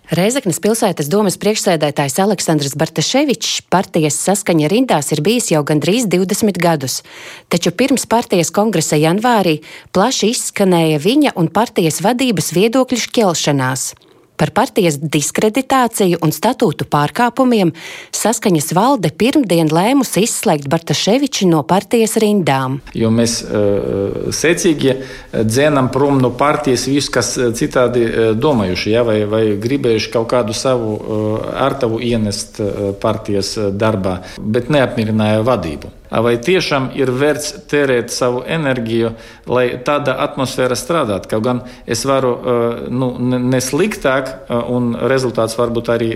Reizeknas 0.09 0.57
pilsētas 0.65 1.11
domas 1.12 1.35
priekšsēdētājs 1.37 2.15
Aleksandrs 2.25 2.73
Bartaševičs 2.81 3.67
partijas 3.69 4.17
saskaņa 4.25 4.71
rindās 4.73 5.12
ir 5.12 5.21
bijis 5.21 5.50
jau 5.53 5.61
gandrīz 5.69 6.07
20 6.09 6.57
gadus, 6.65 7.03
taču 7.53 7.75
pirms 7.77 8.09
partijas 8.09 8.49
kongresa 8.49 8.97
janvārī 8.97 9.59
plaši 9.93 10.33
izskanēja 10.33 11.03
viņa 11.05 11.37
un 11.37 11.53
partijas 11.53 12.00
vadības 12.00 12.55
viedokļu 12.57 13.03
šķelšanās. 13.05 13.91
Par 14.38 14.52
partijas 14.54 14.95
diskreditāciju 15.02 16.21
un 16.23 16.30
statūtu 16.35 16.87
pārkāpumiem 16.87 17.73
saskaņas 18.14 18.71
valde 18.76 19.11
pirmdien 19.11 19.66
lēmusi 19.75 20.23
izslēgt 20.28 20.68
Bartaševiču 20.71 21.49
no 21.50 21.64
partijas 21.66 22.14
rindām. 22.23 22.78
Jo 22.95 23.11
mēs 23.14 23.40
uh, 23.42 24.30
secīgi 24.35 24.95
dzēnam 25.35 25.90
prom 25.95 26.23
no 26.23 26.30
partijas 26.38 26.87
visus, 26.87 27.11
kas 27.11 27.33
citādi 27.59 28.07
domājuši, 28.38 28.95
ja, 28.95 29.02
vai, 29.07 29.18
vai 29.26 29.42
gribējuši 29.59 30.14
kaut 30.14 30.30
kādu 30.30 30.54
savu 30.54 30.95
uh, 30.95 31.52
ārtavu 31.66 31.99
ienest 32.04 32.62
partijas 33.02 33.57
darbā, 33.75 34.21
bet 34.38 34.71
neapmierināja 34.71 35.42
vadību. 35.47 35.99
Vai 36.09 36.35
tiešām 36.41 36.91
ir 36.97 37.11
vērts 37.12 37.67
tērēt 37.69 38.12
savu 38.12 38.41
enerģiju, 38.49 39.11
lai 39.53 39.67
tāda 39.85 40.15
atmosfēra 40.25 40.77
strādātu? 40.79 41.29
Kaut 41.35 41.45
gan 41.45 41.62
es 41.85 42.05
varu 42.09 42.33
nu, 42.88 43.11
ne 43.21 43.61
sliktāk, 43.61 44.31
un 44.49 44.95
rezultāts 45.11 45.59
varbūt 45.59 45.91
arī 45.93 46.11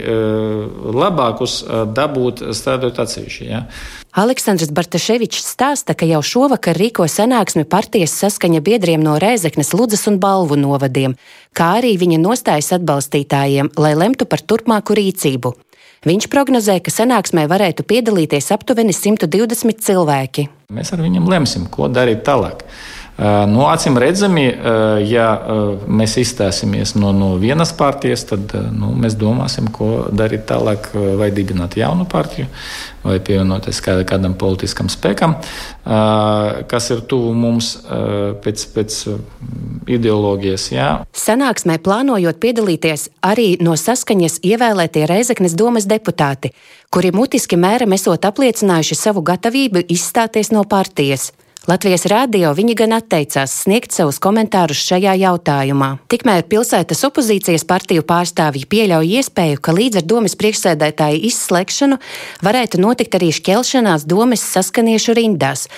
labākus 0.97 1.61
dabūt 1.93 2.47
strādājot 2.57 3.03
atsevišķi. 3.05 3.49
Ja? 3.51 3.67
Aleksandrs 4.13 4.73
Bartaševičs 4.77 5.47
stāsta, 5.55 5.97
ka 5.97 6.05
jau 6.09 6.21
šovakar 6.21 6.77
rīko 6.77 7.07
sanāksmi 7.09 7.65
partijas 7.65 8.13
saskaņa 8.21 8.61
biedriem 8.65 9.01
no 9.01 9.19
Rēzeknes, 9.21 9.73
Ludzas 9.77 10.05
un 10.11 10.19
Balvu 10.21 10.59
novadiem, 10.61 11.17
kā 11.57 11.71
arī 11.79 11.95
viņa 12.01 12.21
nostājas 12.21 12.75
atbalstītājiem, 12.77 13.73
lai 13.81 13.95
lemtu 13.97 14.29
par 14.29 14.45
turpmāku 14.45 14.97
rīcību. 15.01 15.55
Viņš 16.03 16.25
prognozē, 16.33 16.81
ka 16.83 16.91
sanāksmē 16.91 17.45
varētu 17.47 17.85
piedalīties 17.87 18.49
aptuveni 18.51 18.91
120 18.91 19.85
cilvēki. 19.87 20.49
Mēs 20.75 20.91
ar 20.91 21.03
viņiem 21.05 21.29
lemsim, 21.31 21.69
ko 21.71 21.87
darīt 21.87 22.25
tālāk. 22.27 22.65
Nu, 23.21 23.67
acīm 23.69 23.99
redzami, 24.01 24.47
ja 25.05 25.27
mēs 25.85 26.15
izstāsimies 26.23 26.95
no, 26.97 27.11
no 27.13 27.35
vienas 27.37 27.75
partijas, 27.77 28.25
tad 28.31 28.55
nu, 28.73 28.95
mēs 28.97 29.19
domāsim, 29.21 29.69
ko 29.69 30.07
darīt 30.09 30.47
tālāk, 30.49 30.89
vai 31.21 31.29
dibināt 31.35 31.77
jaunu 31.77 32.07
partiju, 32.09 32.49
vai 33.05 33.19
pievienoties 33.21 33.83
kādam 33.85 34.33
politiskam 34.41 34.89
spēkam, 34.89 35.37
kas 36.73 36.89
ir 36.95 37.05
tuvu 37.11 37.35
mums 37.37 37.75
pēc, 38.43 38.65
pēc 38.73 38.99
ideoloģijas. 39.93 40.67
Jā. 40.73 40.89
Sanāksmē 41.13 41.77
plānojot 41.85 42.41
piedalīties 42.41 43.11
arī 43.29 43.59
no 43.61 43.77
saskaņas 43.77 44.41
ievēlētie 44.41 45.05
Reizeknes 45.11 45.53
domas 45.59 45.85
deputāti, 45.91 46.55
kuri 46.89 47.13
mutiski 47.13 47.61
mēram 47.61 47.93
esot 47.93 48.25
apliecinājuši 48.33 48.99
savu 49.05 49.21
gatavību 49.29 49.85
izstāties 49.93 50.55
no 50.57 50.65
partijas. 50.65 51.35
Latvijas 51.71 52.09
rādio 52.11 52.49
viņi 52.59 52.75
gan 52.75 52.97
atteicās 52.97 53.53
sniegt 53.63 53.95
savus 53.95 54.17
komentārus 54.19 54.81
šajā 54.83 55.13
jautājumā. 55.21 55.93
Tikmēr 56.11 56.41
pilsētas 56.51 57.05
opozīcijas 57.07 57.63
partiju 57.71 58.03
pārstāvji 58.03 58.65
pieļauj 58.67 59.13
iespēju, 59.21 59.61
ka 59.63 59.75
līdz 59.77 60.01
ar 60.01 60.09
domas 60.11 60.35
priekšsēdētāju 60.41 61.21
izslēgšanu 61.29 62.01
varētu 62.43 62.81
notikt 62.83 63.15
arī 63.15 63.29
šķelšanās 63.37 64.07
domas 64.11 64.43
saskaniešu 64.43 65.15
rindās, 65.15 65.69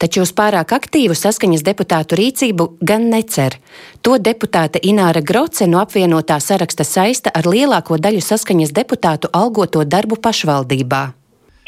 taču 0.00 0.22
uz 0.24 0.32
pārāk 0.32 0.72
aktīvu 0.78 1.16
saskaņas 1.18 1.64
deputātu 1.66 2.16
rīcību 2.22 2.66
gan 2.80 3.10
necer. 3.12 3.58
To 4.00 4.16
deputāte 4.16 4.80
Ināra 4.80 5.20
Groce 5.20 5.68
no 5.68 5.82
apvienotā 5.84 6.40
saraksta 6.40 6.88
saista 6.88 7.34
ar 7.36 7.44
lielāko 7.44 8.00
daļu 8.00 8.24
saskaņas 8.24 8.72
deputātu 8.72 9.28
algoto 9.36 9.84
darbu 9.84 10.16
pašvaldībā. 10.24 11.02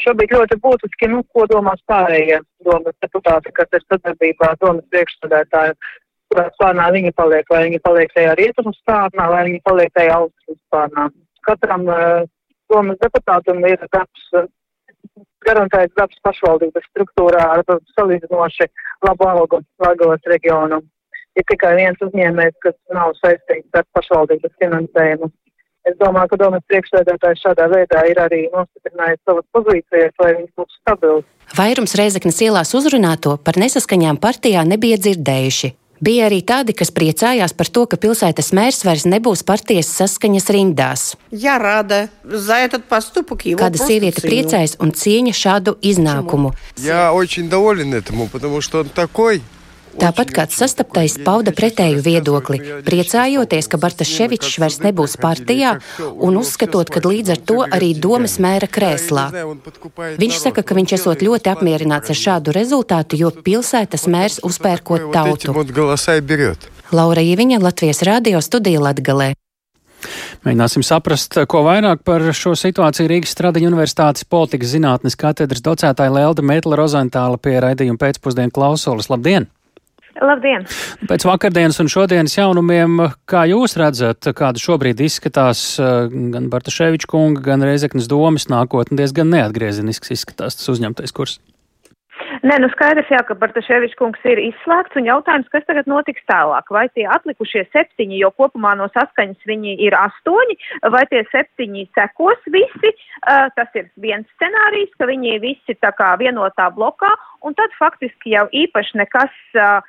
Šobrīd 0.07 0.31
ļoti 0.31 0.55
būtiski, 0.63 1.07
nu, 1.11 1.17
ko 1.35 1.43
domās 1.51 1.81
pārējie 1.91 2.37
domas 2.63 2.95
deputāti, 3.03 3.51
kas 3.57 3.73
ir 3.75 3.81
sadarbībā 3.83 4.53
ar 4.53 4.59
domas 4.61 4.85
priekšsādētāju, 4.93 5.73
kurā 6.31 6.45
spārnā 6.53 6.85
viņi 6.95 7.11
paliek, 7.17 7.49
vai 7.51 7.65
viņi 7.65 7.81
paliek 7.83 8.13
tajā 8.15 8.37
rietumu 8.39 8.71
spārnā, 8.77 9.25
vai 9.33 9.41
viņi 9.49 9.59
paliek 9.67 9.91
tajā 9.97 10.13
austrumu 10.21 10.59
spārnā. 10.61 11.07
Katram 11.43 11.83
uh, 11.91 12.23
domas 12.71 13.01
deputātam 13.03 13.59
ir 13.67 13.83
darbs, 13.83 14.23
uh, 14.39 14.47
garantēts 15.43 15.99
darbs 15.99 16.23
pašvaldības 16.23 16.87
struktūrā 16.93 17.43
ar 17.57 17.65
salīdzinoši 17.97 18.69
labu 19.09 19.27
algu 19.27 19.59
Lagos 19.83 20.31
reģionu. 20.31 20.79
Ir 21.35 21.45
tikai 21.51 21.73
viens 21.81 21.99
uzņēmējs, 22.01 22.55
kas 22.63 22.79
nav 22.95 23.11
saistīts 23.19 23.75
ar 23.75 23.83
pašvaldības 23.91 24.55
finansējumu. 24.63 25.29
Es 25.86 25.96
domāju, 25.98 26.30
ka 26.30 26.38
domas 26.38 26.62
priekšsēdētājs 26.70 27.42
šādā 27.42 27.66
veidā 27.72 28.04
ir 28.06 28.18
arī 28.22 28.44
nostiprinājis 28.52 29.18
savas 29.26 29.46
pozīcijas, 29.50 30.14
lai 30.22 30.32
viņš 30.38 30.50
būtu 30.60 30.76
stabils. 30.78 31.26
Vairums 31.58 31.96
Reizeknas 31.98 32.38
ielās 32.46 32.70
uzrunāto 32.78 33.34
par 33.42 33.58
nesaskaņām 33.58 34.20
partijā 34.22 34.62
nebija 34.62 35.00
dzirdējuši. 35.02 35.72
Bija 36.02 36.26
arī 36.26 36.40
tādi, 36.42 36.74
kas 36.74 36.90
priecājās 36.90 37.52
par 37.54 37.68
to, 37.70 37.84
ka 37.86 37.98
pilsētas 38.02 38.50
mērs 38.58 38.80
vairs 38.82 39.04
nebūs 39.06 39.44
partijas 39.46 39.90
saskaņas 40.00 40.48
rindās. 40.54 41.04
Jā, 41.30 41.60
rada. 41.62 42.08
Kāda 42.26 43.78
sieviete 43.78 44.24
priecājas 44.24 44.74
un 44.82 44.90
cieņa 44.98 45.34
šādu 45.38 45.76
iznākumu. 45.78 46.54
Jā, 46.82 47.12
очень 47.14 47.48
доволен 47.48 47.94
этому, 47.94 48.26
потому 48.26 48.60
что 48.60 48.80
он 48.80 48.88
такой. 48.88 49.42
Tāpat 49.97 50.31
kāds 50.35 50.57
sastaptais 50.59 51.15
pauda 51.25 51.51
pretēju 51.55 52.03
viedokli, 52.05 52.59
priecājoties, 52.85 53.69
ka 53.71 53.79
Bartaševičs 53.81 54.59
vairs 54.61 54.77
nebūs 54.83 55.17
partijā 55.21 55.77
un 55.99 56.37
uzskatot, 56.37 56.91
ka 56.93 57.01
līdz 57.01 57.33
ar 57.33 57.41
to 57.49 57.57
arī 57.65 57.93
domas 57.97 58.37
mēra 58.43 58.69
krēslā. 58.69 59.25
Viņš 60.21 60.37
saka, 60.43 60.61
ka 60.61 60.77
viņš 60.77 60.97
esot 60.99 61.25
ļoti 61.25 61.51
apmierināts 61.53 62.13
ar 62.13 62.21
šādu 62.21 62.53
rezultātu, 62.55 63.17
jo 63.17 63.33
pilsētas 63.33 64.05
mērs 64.11 64.39
uzpērkot 64.45 65.09
tautu. 65.15 65.57
Laura 66.93 67.25
Iviņa, 67.25 67.59
Latvijas 67.59 68.05
radio 68.07 68.39
studija 68.45 68.79
Latgalē. 68.85 69.33
Mēģināsim 70.45 70.85
saprast, 70.85 71.33
ko 71.49 71.63
vairāk 71.65 72.05
par 72.07 72.23
šo 72.37 72.53
situāciju 72.55 73.09
Rīgas 73.09 73.33
Stradiņa 73.33 73.71
Universitātes 73.71 74.27
politikas 74.29 74.75
zinātnes 74.75 75.17
katedras 75.19 75.65
docētāja 75.65 76.13
Lelda 76.13 76.45
Mētla 76.45 76.77
Rozentāla 76.79 77.41
pie 77.41 77.57
raidījuma 77.65 77.99
pēcpusdienu 78.05 78.53
klausulas. 78.53 79.09
Labdien! 79.11 79.49
Labdien! 80.23 80.65
Pēc 81.09 81.25
vakardienas 81.27 81.77
un 81.83 81.89
šodienas 81.91 82.37
jaunumiem, 82.37 82.99
kā 83.29 83.43
jūs 83.51 83.77
redzat, 83.79 84.29
kāda 84.37 84.61
šobrīd 84.61 85.01
izskatās 85.05 85.61
eh, 85.81 86.07
gan 86.33 86.49
Bartaševiča 86.53 87.09
kunga, 87.11 87.43
gan 87.51 87.65
Reizeknas 87.65 88.09
domas 88.09 88.49
nākotne 88.51 88.97
diezgan 88.99 89.29
neatgriezenisks 89.33 90.15
izskatās 90.17 90.57
tas 90.57 90.73
uzņemtais 90.73 91.13
kurs? 91.15 91.37
Nē, 92.43 92.57
nu 92.59 92.67
skaidrs 92.73 93.09
jā, 93.11 93.19
ka 93.27 93.35
Bartaševičs 93.39 93.95
kungs 93.99 94.23
ir 94.27 94.39
izslēgts 94.41 94.97
un 94.99 95.07
jautājums, 95.07 95.47
kas 95.53 95.63
tagad 95.67 95.87
notiks 95.89 96.23
tālāk. 96.29 96.67
Vai 96.73 96.85
tie 96.91 97.05
atlikušie 97.09 97.63
septiņi, 97.71 98.19
jo 98.21 98.31
kopumā 98.35 98.73
no 98.79 98.89
saskaņas 98.93 99.47
viņi 99.47 99.77
ir 99.87 99.95
astoņi, 99.97 100.57
vai 100.93 101.03
tie 101.11 101.23
septiņi 101.31 101.87
sekos 101.97 102.51
visi, 102.53 102.91
uh, 102.91 103.47
tas 103.55 103.79
ir 103.79 103.87
viens 104.03 104.27
scenārijs, 104.35 104.91
ka 104.99 105.07
viņi 105.09 105.39
visi 105.43 105.77
tā 105.79 105.93
kā 105.95 106.13
vienotā 106.19 106.67
blokā, 106.75 107.13
un 107.47 107.55
tad 107.57 107.73
faktiski 107.79 108.35
jau 108.35 108.45
īpaši 108.51 108.99
nekas 109.01 109.33
uh, 109.55 109.79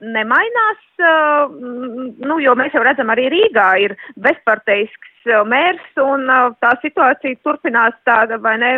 nemainās, 0.00 0.86
uh, 1.02 1.50
nu, 1.50 2.38
jo 2.40 2.54
mēs 2.58 2.76
jau 2.76 2.86
redzam 2.86 3.10
arī 3.12 3.28
Rīgā 3.34 3.70
ir 3.82 3.98
bezparteisks 4.22 5.08
mērs, 5.50 5.84
un 6.00 6.30
uh, 6.30 6.54
tā 6.62 6.76
situācija 6.84 7.42
turpinās 7.44 7.98
tāda, 8.08 8.38
vai 8.40 8.56
ne, 8.62 8.74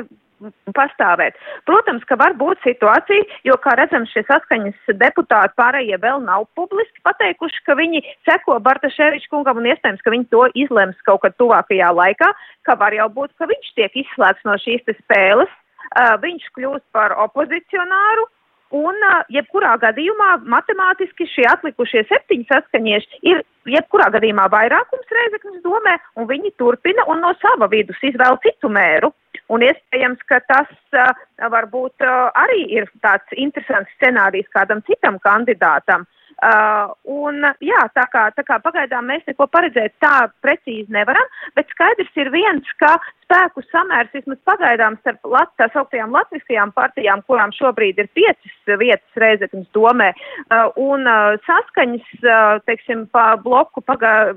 pastāvēt. 0.76 1.38
Protams, 1.68 2.04
ka 2.08 2.18
var 2.20 2.36
būt 2.40 2.60
situācija, 2.66 3.26
jo, 3.48 3.56
kā 3.62 3.76
redzam, 3.78 4.06
šie 4.10 4.24
saskaņas 4.28 4.92
deputāti 5.00 5.56
pārējie 5.60 5.98
vēl 6.02 6.22
nav 6.26 6.46
publiski 6.58 7.02
pateikuši, 7.06 7.64
ka 7.66 7.78
viņi 7.78 8.02
seko 8.28 8.58
Bartaševiča 8.64 9.32
kungam 9.32 9.62
un 9.62 9.70
iespējams, 9.72 10.02
ka 10.04 10.14
viņi 10.14 10.28
to 10.34 10.44
izlems 10.66 11.00
kaut 11.08 11.24
kad 11.24 11.36
tuvākajā 11.40 11.90
laikā, 11.96 12.32
ka 12.66 12.78
var 12.80 12.96
jau 12.96 13.08
būt, 13.12 13.34
ka 13.38 13.50
viņš 13.50 13.74
tiek 13.78 13.98
izslēgts 14.04 14.46
no 14.48 14.58
šīs 14.60 14.86
spēles, 15.02 15.50
uh, 15.50 16.14
viņš 16.22 16.52
kļūst 16.56 16.86
par 16.94 17.16
opozicionāru. 17.28 18.28
Un, 18.72 18.96
jebkurā 19.28 19.74
gadījumā, 19.82 20.30
matemātiski 20.48 21.26
šie 21.28 21.44
atlikušie 21.50 22.06
septiņi 22.08 22.46
saskaņieši 22.48 23.18
ir 23.28 23.42
jebkurā 23.68 24.06
gadījumā 24.14 24.46
vairākums 24.48 25.12
Reizeknas 25.12 25.58
domē, 25.60 25.98
un 26.16 26.28
viņi 26.30 26.54
turpina 26.56 27.04
un 27.12 27.20
no 27.20 27.34
sava 27.42 27.68
vidus 27.68 28.00
izvēl 28.00 28.40
citu 28.40 28.72
mēru. 28.72 29.12
Un 29.52 29.64
iespējams, 29.66 30.22
ka 30.30 30.40
tas 30.48 30.72
uh, 30.96 31.12
varbūt 31.52 32.04
uh, 32.06 32.30
arī 32.40 32.64
ir 32.78 32.88
tāds 33.04 33.36
interesants 33.36 33.90
scenārijs 33.98 34.48
kādam 34.54 34.80
citam 34.88 35.18
kandidātam. 35.24 36.06
Uh, 36.42 36.90
un, 37.06 37.44
jā, 37.62 37.82
tā 37.94 38.06
kā, 38.10 38.24
tā 38.34 38.42
kā 38.42 38.56
pagaidām 38.64 39.06
mēs 39.06 39.22
neko 39.28 39.46
paredzēt 39.52 39.94
tā 40.02 40.26
precīzi 40.42 40.90
nevaram, 40.90 41.28
bet 41.54 41.68
skaidrs 41.70 42.16
ir 42.18 42.32
viens, 42.34 42.72
ka 42.82 42.96
spēku 43.32 43.62
samērs 43.70 44.12
vismaz 44.12 44.38
pagaidām 44.44 44.98
starp 45.00 45.24
lat, 45.32 45.50
tā 45.56 45.68
sauktajām 45.72 46.12
latviskajām 46.12 46.72
partijām, 46.76 47.22
kurām 47.24 47.52
šobrīd 47.56 48.00
ir 48.02 48.08
piecas 48.12 48.76
vietas 48.80 49.20
Reizeknas 49.22 49.68
domē, 49.72 50.10
uh, 50.12 50.68
un 50.80 51.08
uh, 51.08 51.38
saskaņas, 51.46 52.10
uh, 52.20 52.60
teiksim, 52.68 53.06
pa 53.12 53.32
bloku 53.40 53.80
paga, 53.80 54.32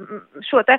šo 0.48 0.64
te 0.68 0.78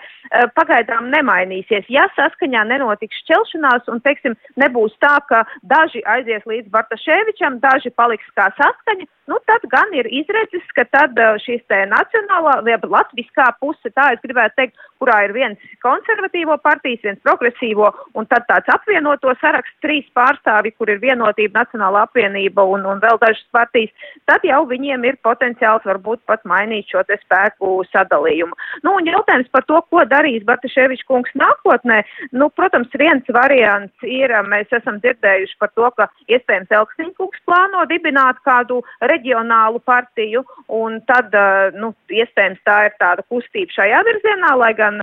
pagaidām 0.57 1.11
nemainīsies. 1.13 1.89
Ja 1.93 2.07
saskaņā 2.17 2.65
nenotiks 2.71 3.21
šķelšanās 3.25 3.91
un, 3.93 4.01
teiksim, 4.05 4.37
nebūs 4.61 4.97
tā, 5.03 5.17
ka 5.29 5.45
daži 5.69 6.03
aizies 6.09 6.45
līdz 6.49 6.73
Bartaševičam, 6.73 7.61
daži 7.65 7.93
paliks 7.97 8.29
kā 8.39 8.49
saskaņa, 8.57 9.09
nu 9.31 9.39
tad 9.51 9.65
gan 9.73 9.93
ir 9.97 10.09
izredzes, 10.09 10.65
ka 10.77 10.87
tad 10.95 11.19
šīs 11.45 11.65
te 11.71 11.83
nacionālā, 11.91 12.59
jeb 12.71 12.87
latviskā 12.91 13.49
puse, 13.61 13.93
tā 13.97 14.13
es 14.15 14.23
gribētu 14.25 14.61
teikt, 14.61 14.85
kurā 15.03 15.23
ir 15.27 15.35
viens 15.37 15.73
konservatīvo 15.85 16.59
partijas, 16.65 17.03
viens 17.05 17.23
progresīvo, 17.27 17.91
un 18.15 18.27
tad 18.31 18.47
tāds 18.49 18.71
apvienoto 18.73 19.33
saraksts, 19.41 19.77
trīs 19.85 20.07
pārstāvi, 20.17 20.73
kur 20.77 20.91
ir 20.93 21.01
vienotība, 21.03 21.63
Nacionāla 21.63 22.05
apvienība 22.07 22.65
un, 22.69 22.85
un 22.89 23.01
vēl 23.03 23.19
dažas 23.23 23.45
partijas, 23.55 23.93
tad 24.29 24.45
jau 24.47 24.63
viņiem 24.69 25.05
ir 25.09 25.19
potenciāls 25.25 25.87
varbūt 25.89 26.23
pat 26.29 26.45
mainīt 26.49 26.91
šo 26.93 27.03
te 27.09 27.19
spēku 27.23 27.81
sadalījumu. 27.93 28.57
Nu, 28.85 28.97
un 29.01 29.09
jautājums 29.09 29.51
par 29.53 29.67
to, 29.69 29.81
ko 29.91 30.05
darīs 30.09 30.45
Bartaševičs 30.49 31.07
kungs 31.09 31.33
nākotnē, 31.39 32.03
nu, 32.37 32.51
protams, 32.57 32.93
viens 32.99 33.27
variants 33.33 34.07
ir, 34.07 34.35
mēs 34.51 34.73
esam 34.77 35.01
dzirdējuši 35.03 35.59
par 35.63 35.73
to, 35.75 35.91
ka 35.97 36.09
iespējams 36.33 36.75
Elksniņkungs 36.81 37.45
plāno 37.49 37.85
dibināt 37.91 38.41
kādu 38.47 38.83
reģionālu 39.13 39.81
partiju, 39.87 40.45
un 40.73 41.01
tad, 41.09 41.35
nu, 41.77 41.93
iespējams 42.13 42.63
tā 42.67 42.79
ir 42.89 42.97
tāda 43.01 43.25
kustība 43.31 43.75
šajā 43.77 44.03
virzienā, 44.07 44.53
lai 44.61 44.73
gan 44.79 45.03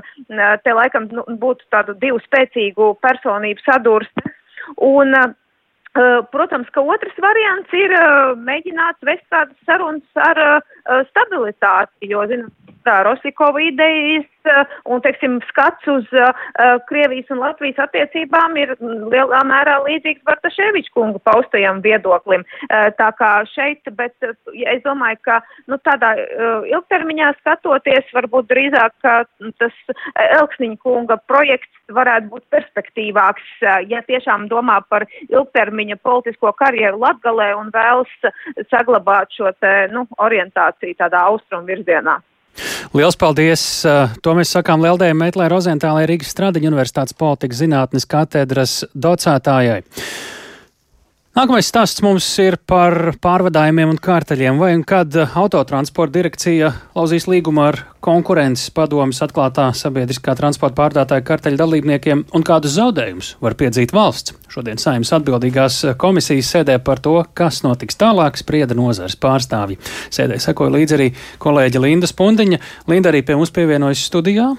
te 0.63 0.75
laikam 0.75 1.09
nu, 1.11 1.25
būtu 1.39 1.67
tādu 1.73 1.95
divu 2.01 2.21
spēcīgu 2.23 2.92
personību 3.01 3.65
sadurste. 3.65 4.29
Un, 4.81 5.15
Uh, 5.93 6.23
protams, 6.33 6.65
ka 6.73 6.81
otrs 6.81 7.19
variants 7.21 7.69
ir 7.77 7.91
uh, 7.93 8.31
mēģināt 8.47 8.97
vest 9.05 9.21
kādas 9.29 9.53
sarunas 9.61 10.23
ar 10.25 10.39
stabilitāti, 11.11 12.09
jo, 12.09 12.23
zinām, 12.31 12.47
Rosikova 12.85 13.61
idejas 13.63 14.27
uh, 14.47 14.63
un, 14.85 15.01
teiksim, 15.03 15.39
skats 15.49 15.87
uz 15.91 16.07
uh, 16.15 16.31
Krievijas 16.89 17.31
un 17.33 17.41
Latvijas 17.43 17.79
attiecībām 17.85 18.57
ir 18.59 18.75
lielā 18.81 19.41
mērā 19.47 19.79
līdzīgs 19.85 20.23
Bartaševiča 20.27 20.93
kunga 20.95 21.21
paustajam 21.23 21.81
viedoklim. 21.85 22.45
Uh, 22.67 22.89
tā 22.99 23.09
kā 23.19 23.31
šeit, 23.53 23.81
bet 23.99 24.15
uh, 24.27 24.35
es 24.53 24.83
domāju, 24.85 25.19
ka, 25.27 25.39
nu, 25.71 25.79
tādā 25.87 26.13
ilgtermiņā 26.69 27.33
skatoties, 27.39 28.09
varbūt 28.15 28.49
drīzāk, 28.51 28.93
tas 29.61 29.95
Elksniņa 30.23 30.79
kunga 30.83 31.17
projekts 31.29 31.71
varētu 31.93 32.29
būt 32.31 32.45
perspektīvāks, 32.53 33.47
ja 33.89 34.01
tiešām 34.07 34.47
domā 34.51 34.79
par 34.89 35.05
ilgtermiņa 35.27 35.99
politisko 36.03 36.53
karjeru 36.59 37.01
Latgalē 37.03 37.51
un 37.57 37.71
vēlas 37.73 38.13
saglabāt 38.71 39.33
šo 39.35 39.51
te, 39.59 39.73
nu, 39.93 40.05
orientāciju 40.23 40.99
tādā 40.99 41.25
austrumu 41.31 41.67
virzienā. 41.69 42.19
Liels 42.93 43.17
paldies! 43.17 43.63
Uh, 43.87 44.11
to 44.21 44.35
mēs 44.37 44.53
sakām 44.53 44.83
Lieldējai 44.83 45.17
Meitlē 45.17 45.49
Rozentālē 45.51 46.05
Rīgas 46.09 46.33
Stradiņa 46.35 46.69
Universitātes 46.69 47.17
politikas 47.17 47.63
zinātnes 47.63 48.05
katedras 48.09 48.81
docētājai. 48.93 49.81
Nākamais 51.33 51.65
stāsts 51.65 52.03
mums 52.05 52.27
ir 52.43 52.59
par 52.69 53.15
pārvadājumiem 53.17 53.89
un 53.89 53.97
kārtaļiem. 53.97 54.59
Vai 54.61 54.75
un 54.77 54.83
kad 54.85 55.15
autotransporta 55.17 56.13
direkcija 56.13 56.67
lauzīs 56.93 57.25
līgumu 57.25 57.63
ar 57.63 57.79
konkurences 58.05 58.69
padomas 58.69 59.23
atklātā 59.25 59.65
sabiedriskā 59.73 60.35
transporta 60.37 60.77
pārdātāja 60.77 61.25
karteļa 61.25 61.57
dalībniekiem 61.63 62.21
un 62.37 62.45
kādus 62.45 62.75
zaudējumus 62.77 63.31
var 63.41 63.57
piedzīt 63.57 63.95
valsts? 63.97 64.37
Šodien 64.53 64.77
saimnes 64.77 65.09
atbildīgās 65.17 65.79
komisijas 65.97 66.53
sēdē 66.53 66.77
par 66.85 67.01
to, 67.01 67.15
kas 67.33 67.63
notiks 67.65 67.97
tālāk, 67.97 68.37
sprieda 68.37 68.77
nozars 68.77 69.17
pārstāvji. 69.17 69.81
Sēdē 70.13 70.37
sekoja 70.37 70.77
līdzi 70.77 70.99
arī 70.99 71.11
kolēģa 71.41 71.81
Linda 71.81 72.13
Spundiņa. 72.13 72.61
Linda 72.93 73.09
arī 73.09 73.25
pie 73.25 73.41
mums 73.41 73.57
pievienojas 73.57 74.05
studijā. 74.05 74.51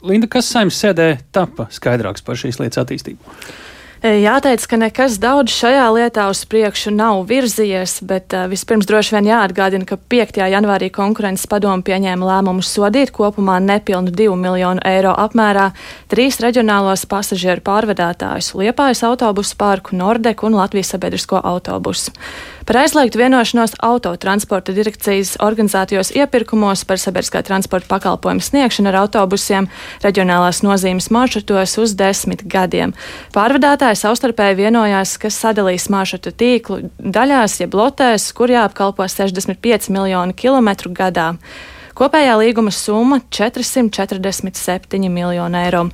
Linda, 0.00 0.32
kas 0.32 0.48
saimnes 0.48 0.80
sēdē 0.80 1.12
tapa 1.28 1.68
skaidrāks 1.76 2.24
par 2.24 2.40
šīs 2.40 2.64
lietas 2.64 2.86
attīstību? 2.86 3.36
Jāteic, 4.06 4.62
ka 4.70 4.76
nekas 4.78 5.16
daudz 5.18 5.50
šajā 5.50 5.86
lietā 5.90 6.26
uz 6.30 6.44
priekšu 6.46 6.92
nav 6.94 7.24
virzījies, 7.26 7.96
bet 8.06 8.34
uh, 8.36 8.44
vispirms 8.46 8.86
droši 8.86 9.16
vien 9.16 9.30
jāatgādina, 9.32 9.86
ka 9.88 9.98
5. 9.98 10.38
janvārī 10.52 10.92
konkurences 10.94 11.48
padomu 11.50 11.82
pieņēma 11.86 12.28
lēmumu 12.28 12.62
sodīt 12.62 13.10
kopumā 13.16 13.56
nepilnu 13.64 14.14
2 14.14 14.36
miljonu 14.38 14.84
eiro 14.86 15.14
apmērā 15.18 15.72
trīs 16.12 16.38
reģionālos 16.44 17.02
pasažieru 17.10 17.64
pārvadātājus- 17.66 18.52
Liepājas 18.60 19.02
autobusu 19.08 19.56
parku, 19.58 19.96
Nordeku 19.98 20.46
un 20.46 20.60
Latvijas 20.60 20.94
sabiedrisko 20.94 21.42
autobusu 21.42 22.14
par 22.66 22.80
aizliegtu 22.82 23.20
vienošanos 23.20 23.76
autotransporta 23.86 24.74
direkcijas 24.74 25.36
organizētajos 25.42 26.10
iepirkumos 26.18 26.82
par 26.88 26.98
sabiedriskā 26.98 27.44
transporta 27.46 27.86
pakalpojumu 27.92 28.42
sniegšanu 28.42 28.90
ar 28.90 28.98
autobusiem 29.04 29.68
reģionālās 30.02 30.64
nozīmes 30.66 31.08
maršrutos 31.14 31.76
uz 31.82 31.94
desmit 31.98 32.42
gadiem. 32.50 32.96
Pārvadātāji 33.36 34.00
savstarpēji 34.02 34.58
vienojās, 34.64 35.14
ka 35.22 35.30
sadalīs 35.30 35.86
maršrutu 35.94 36.34
tīklu 36.34 36.82
daļās, 36.98 37.60
jeb 37.62 37.78
lotēs, 37.78 38.32
kur 38.34 38.50
jāapkalpo 38.50 39.06
65 39.06 39.90
miljoni 39.94 40.34
kilometru 40.34 40.90
gadā. 40.96 41.34
Kopējā 41.96 42.34
līguma 42.36 42.68
summa- 42.70 43.20
447 43.36 45.08
miljoni 45.08 45.56
eiro. 45.64 45.86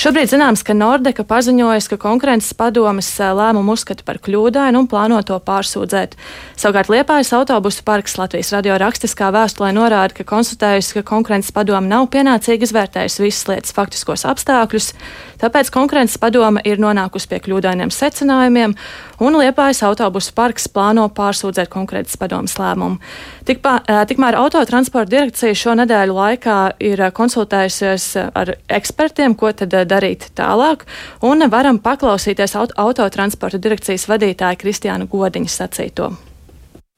Šobrīd 0.00 0.30
zināms, 0.32 0.64
ka 0.64 0.72
Nordeka 0.72 1.24
paziņojas, 1.28 1.90
ka 1.90 1.96
konkurences 2.00 2.54
padomes 2.56 3.10
lēmumu 3.20 3.74
uzskata 3.76 4.02
par 4.02 4.16
kļūdainu 4.16 4.80
un 4.80 4.88
plāno 4.88 5.22
to 5.22 5.36
pārsūdzēt. 5.38 6.16
Savukārt 6.56 6.88
Liepājas 6.88 7.34
autobusu 7.36 7.84
parks 7.84 8.16
Latvijas 8.16 8.52
radio 8.52 8.78
rakstiskā 8.80 9.28
vēstulē 9.28 9.74
norāda, 9.76 10.14
ka 10.14 10.24
konstatējusi, 10.24 10.94
ka 10.94 11.02
konkurences 11.02 11.52
padome 11.52 11.86
nav 11.86 12.08
pienācīgi 12.08 12.64
izvērtējusi 12.64 13.22
visas 13.22 13.46
lietas 13.48 13.72
faktiskos 13.76 14.24
apstākļus, 14.24 14.94
tāpēc 15.38 15.70
konkurences 15.70 16.16
padome 16.16 16.62
ir 16.64 16.78
nonākusi 16.78 17.28
pie 17.28 17.40
kļūdainiem 17.44 17.92
secinājumiem, 17.92 18.74
un 19.20 19.36
Liepājas 19.36 19.82
autobusu 19.84 20.32
parks 20.32 20.66
plāno 20.66 21.10
pārsūdzēt 21.12 21.68
konkurences 21.68 22.16
padomes 22.16 22.56
lēmumu. 22.56 22.98
Tikpā, 23.44 24.06
tikmēr 24.08 24.38
autotransporta 24.38 25.10
direkcija 25.42 25.58
šo 25.58 25.72
nedēļu 25.80 26.14
laikā 26.14 26.56
ir 26.78 27.00
konsultējusies 27.10 28.04
ar 28.30 28.54
ekspertiem, 28.70 29.34
ko 29.34 29.50
tad 29.52 29.74
darīt 29.90 30.30
tālāk, 30.38 30.84
un 31.20 31.42
varam 31.50 31.80
paklausīties 31.82 32.54
auto, 32.54 32.74
autotransporta 32.78 33.58
direkcijas 33.58 34.06
vadītāja 34.06 34.56
Kristiāna 34.60 35.08
Godiņa 35.10 35.50
sacīto. 35.50 36.12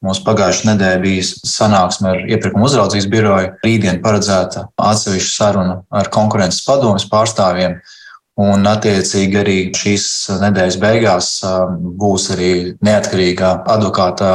Mums 0.04 0.20
pagājušajā 0.20 0.74
nedēļā 0.74 1.00
bija 1.00 1.24
sanāksme 1.24 2.10
ar 2.10 2.20
iepirkuma 2.28 2.68
uzraudzības 2.68 3.08
biroju. 3.08 3.54
Rītdien 3.64 4.02
paredzēta 4.04 4.66
atsevišķa 4.76 5.32
saruna 5.32 5.80
ar 5.88 6.12
konkurences 6.12 6.60
padomus 6.66 7.08
pārstāvjiem. 7.08 7.80
Un, 8.44 8.66
attiecīgi, 8.66 9.40
arī 9.40 9.58
šīs 9.72 10.06
nedēļas 10.42 10.80
beigās 10.82 11.32
būs 11.96 12.32
arī 12.34 12.52
neatkarīgā 12.84 13.56
advokāta 13.72 14.30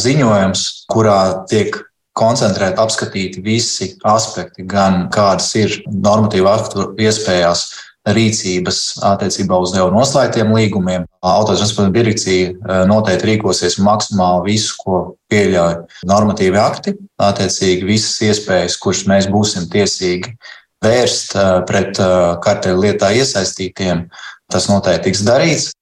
ziņojums, 0.00 0.68
kurā 0.90 1.18
tiek 1.46 1.84
koncentrēti 2.18 2.80
apskatīti 2.80 3.42
visi 3.44 3.90
aspekti, 4.06 4.66
gan 4.66 5.08
kādas 5.14 5.50
ir 5.58 5.80
normatīva 5.90 6.54
aktu 6.60 6.92
iespējas 7.02 7.66
rīcības 8.04 8.80
attiecībā 9.04 9.56
uz 9.64 9.72
jau 9.76 9.86
noslēgtiem 9.92 10.52
līgumiem. 10.52 11.06
Autotransporta 11.24 11.92
direkcija 11.94 12.50
eh, 12.52 12.82
noteikti 12.88 13.30
rīkosies 13.30 13.78
maksimāli 13.80 14.52
visu, 14.52 14.74
ko 14.82 14.98
pieļauj 15.32 15.78
normatīvi 16.08 16.60
akti, 16.60 16.94
attiecīgi 17.22 17.88
visas 17.88 18.20
iespējas, 18.28 18.76
kuras 18.82 19.06
mēs 19.08 19.30
būsim 19.32 19.70
tiesīgi 19.72 20.34
vērst 20.84 21.34
eh, 21.40 21.54
pret 21.68 22.00
eh, 22.02 22.18
karteļu 22.44 22.84
lietā 22.84 23.14
iesaistītiem. 23.16 24.06
Tas 24.52 24.68
noteikti 24.68 25.08
tiks 25.08 25.24
darīts. 25.24 25.72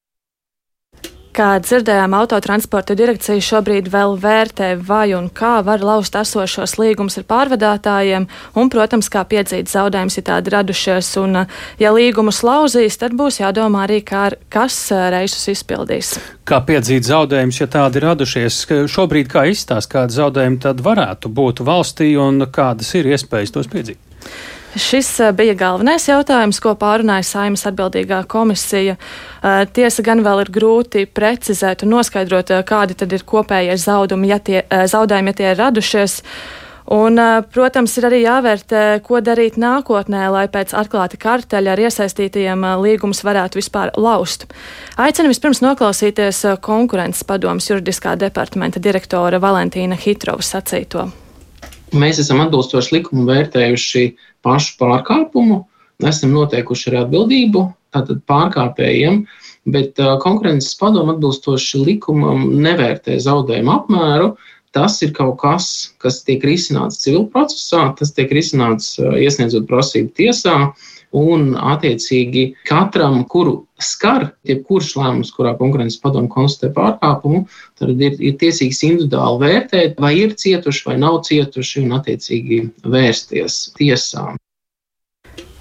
Kā 1.33 1.55
dzirdējām, 1.57 2.13
autotransporta 2.13 2.93
direkcija 2.93 3.41
šobrīd 3.41 3.87
vēl 3.89 4.11
vērtē, 4.21 4.67
vai 4.85 5.15
un 5.17 5.31
kā 5.33 5.63
var 5.65 5.81
lauzt 5.81 6.13
esošos 6.19 6.75
līgumus 6.77 7.17
ar 7.17 7.25
pārvadātājiem, 7.25 8.27
un, 8.53 8.69
protams, 8.69 9.09
kā 9.09 9.23
piedzīt 9.25 9.71
zaudējumus, 9.71 10.19
ja 10.19 10.25
tādi 10.27 10.53
radušies. 10.53 11.09
Un, 11.23 11.39
ja 11.81 11.93
līgumus 11.95 12.43
lauzīs, 12.45 12.99
tad 13.01 13.17
būs 13.17 13.41
jādomā 13.41 13.87
arī, 13.87 14.03
kā, 14.05 14.27
kas 14.53 14.77
reisus 14.93 15.49
izpildīs. 15.55 16.13
Kā 16.45 16.61
piedzīt 16.67 17.09
zaudējumus, 17.09 17.63
ja 17.63 17.71
tādi 17.79 18.05
radušies? 18.05 18.63
Šobrīd 18.93 19.33
kā 19.33 19.47
izstāst, 19.49 19.89
kādi 19.89 20.13
zaudējumi 20.13 20.61
tad 20.69 20.85
varētu 20.85 21.33
būt 21.33 21.65
valstī 21.65 22.13
un 22.13 22.45
kādas 22.53 22.93
ir 22.99 23.09
iespējas 23.09 23.57
tos 23.57 23.73
piedzīt? 23.73 23.97
Šis 24.75 25.19
eh, 25.19 25.31
bija 25.31 25.53
galvenais 25.53 26.07
jautājums, 26.07 26.57
ko 26.61 26.73
pārunāja 26.79 27.25
Saimas 27.27 27.67
atbildīgā 27.69 28.23
komisija. 28.29 28.95
Eh, 28.97 29.61
tiesa 29.69 30.01
gan 30.05 30.23
vēl 30.25 30.41
ir 30.47 30.51
grūti 30.53 31.05
precizēt 31.05 31.85
un 31.85 31.93
noskaidrot, 31.93 32.49
eh, 32.49 32.65
kādi 32.65 32.97
tad 32.97 33.13
ir 33.13 33.21
kopējie 33.21 33.77
zaudumi, 33.77 34.31
ja 34.33 34.39
tie, 34.41 34.63
zaudējumi, 34.65 35.29
ja 35.29 35.39
tie 35.39 35.49
ir 35.51 35.61
radušies. 35.61 36.21
Un, 36.93 37.15
protams, 37.53 37.93
ir 37.95 38.05
arī 38.09 38.17
jāvērtē, 38.25 38.81
ko 39.05 39.21
darīt 39.23 39.55
nākotnē, 39.55 40.25
lai 40.33 40.43
pēc 40.51 40.73
atklāta 40.75 41.15
karteļa 41.15 41.71
ar 41.71 41.83
iesaistītajiem 41.85 42.67
līgumus 42.83 43.23
varētu 43.23 43.61
vispār 43.61 43.95
laust. 43.95 44.49
Aicinu 44.99 45.31
vispirms 45.31 45.63
noklausīties 45.63 46.43
konkurences 46.59 47.23
padomas 47.23 47.71
juridiskā 47.71 48.19
departamenta 48.19 48.83
direktora 48.83 49.39
Valentīna 49.39 49.95
Hitrova 49.95 50.43
sacīto. 50.43 51.07
Mēs 51.93 52.19
esam 52.23 52.41
atbilstoši 52.43 52.97
likumu 52.97 53.27
vērtējuši 53.29 54.03
pašu 54.45 54.75
pārkāpumu, 54.79 55.63
esam 56.09 56.33
noteikuši 56.33 56.89
arī 56.89 57.01
atbildību 57.03 57.67
tātad 57.93 58.23
pārkāpējiem, 58.29 59.23
bet 59.73 60.01
konkurences 60.23 60.73
padoma 60.79 61.13
atbilstoši 61.13 61.83
likumam 61.85 62.47
nevērtē 62.65 63.19
zaudējumu 63.21 63.75
apmēru, 63.77 64.33
Tas 64.73 64.95
ir 65.05 65.11
kaut 65.13 65.35
kas, 65.37 65.65
kas 66.01 66.23
tiek 66.25 66.41
risināts 66.41 66.97
civil 67.03 67.27
procesā, 67.29 67.83
tas 67.97 68.09
tiek 68.17 68.31
risināts 68.33 68.95
iesniedzot 68.97 69.67
prasību 69.69 70.09
tiesā, 70.17 70.55
un 71.13 71.53
attiecīgi 71.55 72.45
katram, 72.67 73.21
kuru 73.29 73.55
skar 73.81 74.29
jebkurš 74.49 74.93
lēmums, 74.99 75.33
kurā 75.35 75.53
konkurences 75.59 76.01
padomu 76.01 76.31
konstatē 76.33 76.73
pārkāpumu, 76.75 77.43
tad 77.79 78.01
ir, 78.01 78.17
ir 78.19 78.37
tiesīgs 78.41 78.83
individuāli 78.87 79.43
vērtēt, 79.45 79.99
vai 80.01 80.15
ir 80.23 80.37
cietuši 80.39 80.87
vai 80.89 80.97
nav 81.01 81.21
cietuši, 81.27 81.85
un 81.85 81.99
attiecīgi 81.99 82.63
vērsties 82.95 83.59
tiesām. 83.77 84.39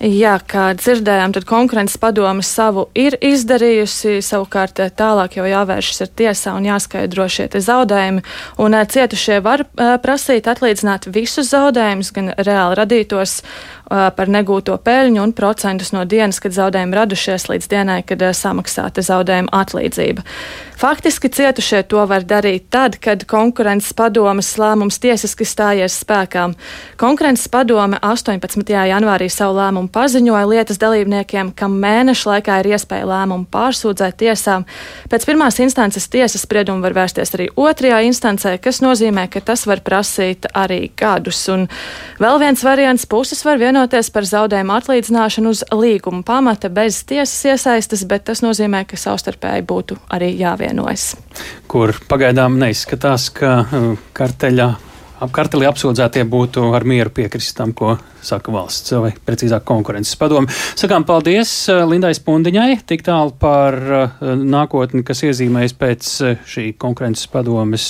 Jā, 0.03 0.33
kā 0.43 0.73
dzirdējām, 0.75 1.31
tad 1.31 1.45
konkurences 1.47 1.95
padome 2.03 2.43
savu 2.43 2.89
ir 2.99 3.15
izdarījusi. 3.23 4.17
Savukārt 4.27 4.81
eh, 4.83 4.91
tālāk 4.91 5.37
jau 5.39 5.45
jāvēršas 5.47 6.03
ar 6.03 6.11
tiesā 6.19 6.55
un 6.59 6.67
jāskaidro 6.67 7.29
šie 7.31 7.47
zaudējumi. 7.47 8.25
Un 8.59 8.75
eh, 8.75 8.83
cietušie 8.83 9.39
var 9.47 9.63
eh, 9.63 9.93
prasīt 10.03 10.51
atlīdzināt 10.51 11.07
visus 11.15 11.53
zaudējumus, 11.55 12.11
gan 12.17 12.33
reāli 12.35 12.81
radītos 12.83 13.43
par 13.93 14.31
negūto 14.31 14.73
peļņu 14.81 15.21
un 15.21 15.35
procentus 15.37 15.91
no 15.93 16.07
dienas, 16.09 16.39
kad 16.41 16.55
zaudējumi 16.57 16.97
radušies, 16.97 17.45
līdz 17.51 17.67
dienai, 17.69 17.99
kad 18.09 18.23
samaksāta 18.39 19.05
zaudējuma 19.05 19.53
atlīdzība. 19.53 20.25
Faktiski 20.81 21.29
cietušie 21.29 21.83
to 21.87 22.01
var 22.11 22.25
darīt 22.27 22.71
tad, 22.73 22.97
kad 23.05 23.27
konkurences 23.29 23.93
padomes 23.95 24.49
lēmums 24.59 24.97
tiesiski 25.03 25.45
stājies 25.47 26.01
spēkā. 26.03 26.49
Konkurences 26.99 27.47
padome 27.53 28.01
18. 28.03 28.65
janvārī 28.91 29.29
savu 29.31 29.61
lēmumu 29.61 29.92
paziņoja 29.93 30.45
lietas 30.49 30.81
dalībniekiem, 30.83 31.53
kam 31.57 31.77
mēneša 31.83 32.31
laikā 32.31 32.59
ir 32.63 32.71
iespēja 32.75 33.07
lēmumu 33.09 33.47
pārsūdzēt 33.53 34.19
tiesām. 34.23 34.67
Pēc 35.13 35.27
pirmās 35.29 35.59
instances 35.63 36.09
tiesas 36.13 36.45
spriedumu 36.47 36.85
var 36.85 36.97
vērsties 36.97 37.35
arī 37.37 37.49
otrajā 37.57 38.03
instancē, 38.09 38.57
kas 38.63 38.83
nozīmē, 38.85 39.29
ka 39.33 39.43
tas 39.45 39.67
var 39.69 39.83
prasīt 39.85 40.49
arī 40.55 40.91
gadus. 40.99 41.41
Un 41.53 41.69
vēl 42.23 42.41
viens 42.43 42.65
variants- 42.65 43.07
puses 43.13 43.45
var 43.45 43.59
vienoties 43.59 44.11
par 44.11 44.23
zaudējumu 44.23 44.77
atlīdzināšanu 44.79 45.49
uz 45.49 45.65
līguma 45.71 46.25
pamata 46.25 46.69
bez 46.69 47.05
tiesas 47.05 47.45
iesaistas, 47.45 48.05
bet 48.09 48.25
tas 48.25 48.41
nozīmē, 48.41 48.87
ka 48.87 48.97
savstarpēji 48.97 49.67
būtu 49.67 49.99
arī 50.11 50.33
jāvienojas. 50.39 51.17
Kur 51.69 51.93
pagaidām 52.09 52.59
neizskatās, 52.59 53.31
ka 53.33 53.61
uh, 53.61 53.97
karteļa 54.15 54.92
ap 55.23 55.31
karteli 55.35 55.69
apsūdzētie 55.69 56.25
būtu 56.29 56.73
ar 56.75 56.87
mieru 56.89 57.13
piekrist 57.15 57.55
tam, 57.59 57.73
ko 57.77 57.95
saka 58.23 58.53
valsts, 58.55 58.93
vai 59.03 59.11
precīzāk 59.27 59.65
konkurences 59.67 60.19
padomu. 60.19 60.51
Sakām 60.79 61.07
paldies 61.07 61.51
eh, 61.71 61.83
Lindai 61.89 62.13
Spundiņai, 62.17 62.83
tik 62.87 63.05
tālu 63.07 63.35
par 63.39 63.77
uh, 63.83 64.21
nākotni, 64.39 65.03
kas 65.07 65.25
iezīmējas 65.27 65.75
pēc 65.79 66.11
uh, 66.23 66.45
šī 66.47 66.69
konkurences 66.81 67.27
padomes 67.33 67.87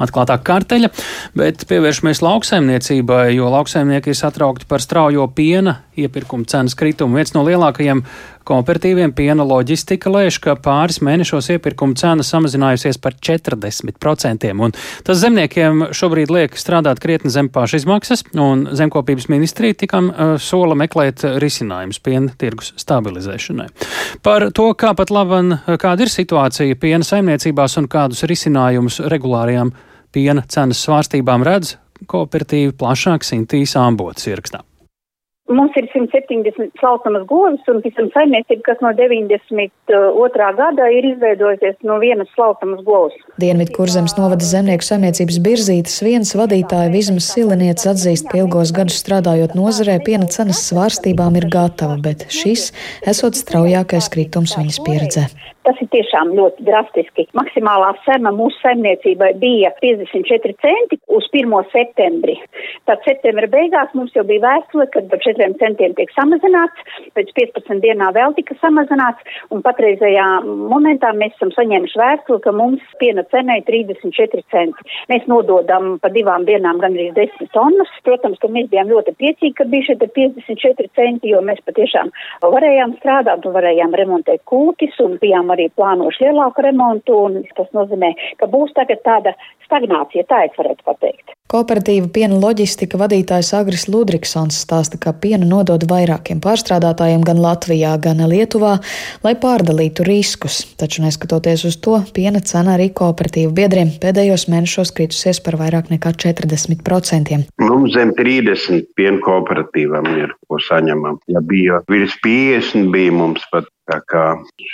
atklātā 0.00 0.36
karteļa, 0.44 0.90
bet 1.38 1.64
pievēršamies 1.70 2.22
lauksaimniecībai, 2.24 3.24
jo 3.38 3.48
lauksaimnieki 3.54 4.12
ir 4.12 4.20
satraukti 4.20 4.68
par 4.68 4.84
straujo 4.84 5.26
piena 5.32 5.78
iepirkuma 5.96 6.48
cenas 6.50 6.76
kritumu. 6.78 7.18
Viens 7.18 7.32
no 7.36 7.44
lielākajiem 7.46 8.04
kooperatīviem 8.48 9.12
piena 9.16 9.44
loģistika 9.46 10.10
lēš, 10.12 10.38
ka 10.44 10.56
pāris 10.60 11.00
mēnešos 11.04 11.50
iepirkuma 11.54 11.96
cena 11.98 12.24
samazinājusies 12.26 12.98
par 13.02 13.16
40%, 13.16 14.50
un 14.54 14.74
tas 15.06 15.20
zemniekiem 15.20 15.86
šobrīd 15.94 16.32
liek 16.34 16.58
strādāt 16.60 17.00
krietni 17.02 17.32
zem 17.32 17.48
pašizmaksas, 17.52 18.26
un 18.40 18.66
zemkopības 18.76 19.28
ministrija 19.32 19.78
tikam 19.84 20.10
uh, 20.10 20.34
sola 20.40 20.76
meklēt 20.78 21.24
risinājumus 21.42 22.02
piena 22.04 22.34
tirgus 22.38 22.74
stabilizēšanai. 22.80 23.70
Par 24.24 24.50
to, 24.56 24.70
kā 24.78 24.94
pat 24.96 25.12
laban, 25.14 25.58
kāda 25.80 26.06
ir 26.06 26.12
situācija 26.12 26.80
piena 26.80 27.06
saimniecībās 27.06 27.78
un 27.80 27.88
kādus 27.90 28.24
risinājumus 28.28 29.00
regulārajām 29.12 29.72
piena 30.14 30.44
cenas 30.48 30.82
svārstībām 30.84 31.44
redz 31.46 31.76
kooperatīvi 32.10 32.74
plašāk 32.78 33.26
Sintīs 33.26 33.76
Ambotas 33.80 34.28
ierakstā. 34.30 34.62
Mums 35.44 35.74
ir 35.76 35.84
170 35.92 36.70
slaucamas 36.80 37.26
govis, 37.28 37.60
un 37.68 37.82
visam 37.84 38.06
saimniecība, 38.14 38.62
kas 38.64 38.78
no 38.80 38.94
92. 38.96 40.46
gada 40.56 40.86
ir 40.88 41.04
izveidojusies 41.10 41.84
no 41.84 41.98
vienas 42.00 42.30
slaucamas 42.32 42.80
govs. 42.86 43.18
Dienvidu 43.42 43.74
kurzemes 43.76 44.16
novada 44.16 44.48
zemnieku 44.48 44.88
saimniecības 44.88 45.36
birzītes 45.44 45.98
viens 46.06 46.32
vadītāja 46.40 46.88
Vizmas 46.94 47.28
Silenietis 47.34 47.90
atzīst, 47.92 48.30
ka 48.30 48.40
ilgos 48.40 48.72
gadus 48.72 49.02
strādājot 49.04 49.52
nozarē, 49.58 49.98
piena 50.06 50.30
cenas 50.32 50.64
svārstībām 50.70 51.36
ir 51.36 51.50
gatava, 51.52 52.00
bet 52.00 52.24
šis 52.32 52.70
esot 53.12 53.36
straujākais 53.36 54.08
kritums 54.16 54.56
viņas 54.56 54.80
pieredzē. 54.88 55.28
Tas 55.64 55.78
ir 55.80 55.88
tiešām 55.92 56.34
ļoti 56.36 56.66
drastiski. 56.66 57.24
Maksimālā 57.38 57.94
sema 58.04 58.32
mūsu 58.36 58.58
saimniecībai 58.60 59.30
bija 59.40 59.70
54 59.80 60.56
centi 60.60 60.98
uz 61.08 61.24
1. 61.32 61.54
septembri. 61.72 62.34
Tad 62.88 63.00
septembra 63.06 63.48
beigās 63.48 63.94
mums 63.96 64.12
jau 64.16 64.26
bija 64.28 64.42
vēstule, 64.44 64.86
kad 64.92 65.08
par 65.08 65.22
4 65.24 65.48
centiem 65.62 65.94
tiek 65.96 66.12
samazināts, 66.12 66.84
pēc 67.16 67.32
15 67.38 67.80
dienā 67.84 68.10
vēl 68.16 68.36
tika 68.36 68.56
samazināts, 68.60 69.24
un 69.54 69.64
patreizajā 69.64 70.26
momentā 70.44 71.14
mēs 71.16 71.32
esam 71.38 71.54
saņēmuši 71.56 72.00
vēstuli, 72.02 72.42
ka 72.44 72.52
mums 72.52 72.84
piena 73.00 73.24
cenai 73.32 73.62
34 73.64 74.44
centi. 74.52 74.88
Mēs 75.08 75.24
nododam 75.32 75.96
pa 76.02 76.12
divām 76.12 76.44
dienām 76.48 76.82
gandrīz 76.84 77.14
10 77.16 77.52
tonnas. 77.56 77.88
Protams, 78.04 78.36
ka 78.42 78.52
mēs 78.52 78.68
bijām 78.72 78.92
ļoti 78.92 79.16
priecīgi, 79.16 79.54
ka 79.56 79.68
bija 79.72 79.88
šie 79.88 79.96
54 80.04 80.92
centi, 80.98 81.32
jo 81.32 81.40
mēs 81.44 81.64
patiešām 81.64 82.12
varējām 82.44 82.98
strādāt 83.00 83.48
un 83.48 83.56
varējām 83.56 83.96
remontēt 83.96 84.44
kūtis 84.50 85.00
un 85.00 85.16
bijām 85.22 85.53
arī 85.54 85.70
plānojuši 85.78 86.28
lielāku 86.28 86.66
remontu, 86.66 87.20
un 87.28 87.40
tas 87.56 87.70
nozīmē, 87.76 88.14
ka 88.40 88.50
būs 88.50 88.74
tagad 88.76 89.02
tāda 89.06 89.34
stagnācija, 89.64 90.26
tā 90.28 90.44
es 90.48 90.58
varētu 90.58 90.86
pateikt. 90.86 91.34
Kooperatīva 91.54 92.08
piena 92.10 92.38
loģistika 92.40 92.98
vadītājs 92.98 93.52
Agris 93.54 93.84
Ludriksons 93.92 94.56
stāsta, 94.64 94.98
ka 94.98 95.12
pienu 95.12 95.46
nodod 95.46 95.84
vairākiem 95.86 96.40
pārstrādātājiem 96.42 97.22
gan 97.26 97.38
Latvijā, 97.44 97.92
gan 98.02 98.22
Lietuvā, 98.30 98.78
lai 99.22 99.34
pārdalītu 99.38 100.06
riskus. 100.08 100.62
Taču 100.80 101.04
neskatoties 101.04 101.66
uz 101.68 101.76
to, 101.84 101.98
piena 102.16 102.40
cena 102.40 102.74
arī 102.78 102.88
kooperatīvu 102.96 103.52
biedriem 103.54 103.92
pēdējos 104.02 104.48
mēnešos 104.50 104.94
kritusies 104.96 105.42
par 105.44 105.58
vairāk 105.60 105.92
nekā 105.92 106.14
40%. 106.24 107.38
Mums 107.60 107.94
zem 107.94 108.16
30 108.16 108.88
piena 108.96 109.20
kooperatīvām 109.22 110.10
ir, 110.16 110.34
ko 110.48 110.58
saņemam. 110.64 111.20
Ja 111.30 111.44
bija 111.44 111.84
virs 111.92 112.16
50, 112.24 112.90
bija 112.94 113.14
mums 113.14 113.44
pat 113.52 113.68
Tā 113.84 113.98
kā 114.08 114.22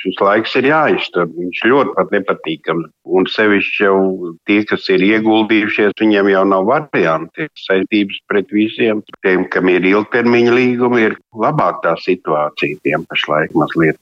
šis 0.01 0.21
laiks 0.23 0.53
ir 0.61 0.69
jāiztur, 0.71 1.27
viņš 1.35 1.61
ļoti 1.67 1.95
pat 1.97 2.13
nepatīkams. 2.15 2.91
Un 3.11 3.25
sevišķi 3.27 3.83
jau 3.83 3.97
tie, 4.47 4.61
kas 4.69 4.85
ir 4.95 5.03
ieguldījušies, 5.03 5.97
viņiem 5.99 6.29
jau 6.31 6.45
nav 6.47 6.69
varianti. 6.69 7.49
Saistības 7.59 8.21
pret 8.31 8.53
visiem, 8.55 9.01
tiem, 9.27 9.49
kam 9.51 9.67
ir 9.73 9.89
ilgtermiņa 9.91 10.53
līgumi, 10.55 11.01
ir 11.09 11.17
labāk 11.35 11.81
tā 11.83 11.97
situācija 11.99 12.79
tiem 12.87 13.03
pašlaik 13.11 13.57
mazliet. 13.59 13.99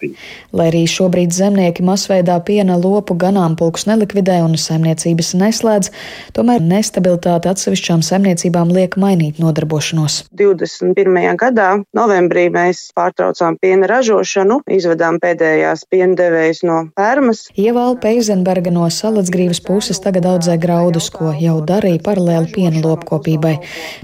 Lai 0.52 0.68
arī 0.68 0.84
šobrīd 0.90 1.32
zemnieki 1.32 1.86
masveidā 1.88 2.36
piena 2.44 2.76
lopu 2.76 3.16
ganāmpulkus 3.16 3.88
nelikvidē 3.88 4.42
un 4.44 4.58
saimniecības 4.60 5.32
neslēdz, 5.40 5.90
tomēr 6.36 6.60
nestabilitāte 6.60 7.48
atsevišķām 7.48 8.04
saimniecībām 8.04 8.76
liek 8.76 9.00
mainīt 9.00 9.40
nodarbošanos. 9.40 10.20
21. 10.36 11.16
gadā 11.40 11.70
novembrī 11.96 12.48
mēs 12.52 12.90
pārtraucām 12.92 13.56
piena 13.62 13.88
ražošanu, 13.88 14.60
izvedām 14.68 14.97
atvedām 14.98 15.18
pēdējās 15.22 15.84
piendevējas 15.90 16.62
no 16.66 16.78
fermas. 16.98 17.46
Ievala 17.56 17.96
Peizenberga 18.02 18.70
no 18.74 18.86
Salacgrīvas 18.90 19.60
puses 19.62 20.00
tagad 20.02 20.26
audzē 20.26 20.58
graudus, 20.58 21.08
ko 21.10 21.30
jau 21.38 21.60
darīja 21.62 22.02
paralēli 22.02 22.50
piena 22.52 22.82
lopkopībai. 22.82 23.58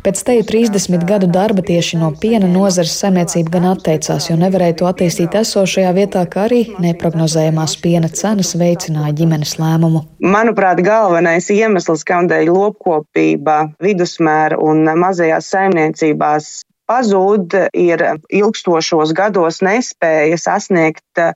Pēc 0.05 0.23
teju 0.27 0.45
30 0.47 1.07
gadu 1.09 1.27
darba 1.27 1.65
tieši 1.67 1.99
no 1.99 2.13
piena 2.21 2.47
nozares 2.47 2.95
saimniecība 3.01 3.57
gan 3.57 3.67
atteicās, 3.73 4.31
jo 4.31 4.37
nevarēja 4.39 4.79
to 4.79 4.89
attīstīt 4.91 5.35
esošajā 5.35 5.95
vietā, 5.97 6.25
kā 6.31 6.47
arī 6.47 6.63
neprognozējumās 6.79 7.79
piena 7.83 8.11
cenas 8.13 8.55
veicināja 8.55 9.15
ģimenes 9.19 9.57
lēmumu. 9.59 10.05
Manuprāt, 10.25 10.83
galvenais 10.85 11.51
iemesls, 11.51 12.07
kādēļ 12.07 12.53
lopkopība 12.55 13.75
vidusmēra 13.83 14.61
un 14.63 14.87
mazajās 15.01 15.51
saimniecībās 15.51 16.55
pazūd, 16.91 17.57
ir 17.77 18.05
ilgstošos 18.29 19.15
gados 19.17 19.61
nespēja 19.65 20.39
sasniegt 20.41 21.23
eh, 21.23 21.33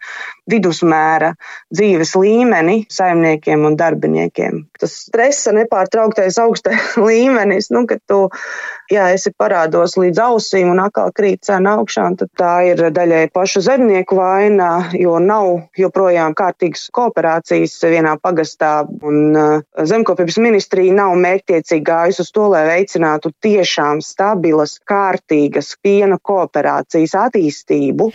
vidusmēra 0.50 1.34
dzīves 1.74 2.14
līmeni 2.18 2.80
saimniekiem 2.92 3.66
un 3.68 3.76
darbiniekiem. 3.78 4.64
Tas 4.80 4.96
stresa 5.06 5.54
nepārtrauktais 5.56 6.38
augstais 6.42 6.96
līmenis, 7.08 7.72
nu, 7.74 7.87
kad 7.88 8.02
tu 8.08 8.26
ja 8.92 9.08
esi 9.12 9.32
parādos 9.37 9.96
līdz 10.00 10.20
ausīm 10.24 10.72
un 10.72 10.80
atkal 10.82 11.12
krīt 11.16 11.44
cena 11.46 11.76
augšā, 11.78 12.06
tad 12.20 12.30
tā 12.38 12.52
ir 12.70 12.82
daļai 12.94 13.28
pašu 13.34 13.62
zemnieku 13.64 14.16
vaina, 14.18 14.70
jo 14.96 15.18
nav 15.22 15.50
joprojām 15.78 16.37
kārtīgas 16.38 16.88
kooperācijas 16.94 17.76
vienā 17.84 18.16
pagastā, 18.22 18.72
un 19.04 19.37
uh, 19.37 19.84
zemkopības 19.92 20.40
ministrija 20.42 20.96
nav 20.96 21.16
mērķtiecīgi 21.20 21.84
gājusi 21.84 22.24
uz 22.24 22.32
to, 22.34 22.48
lai 22.54 22.64
veicinātu 22.70 23.32
tiešām 23.44 24.02
stabilas, 24.04 24.78
kārtīgas 24.88 25.74
piena 25.84 26.18
kooperācijas 26.22 27.16
attīstību. 27.26 28.11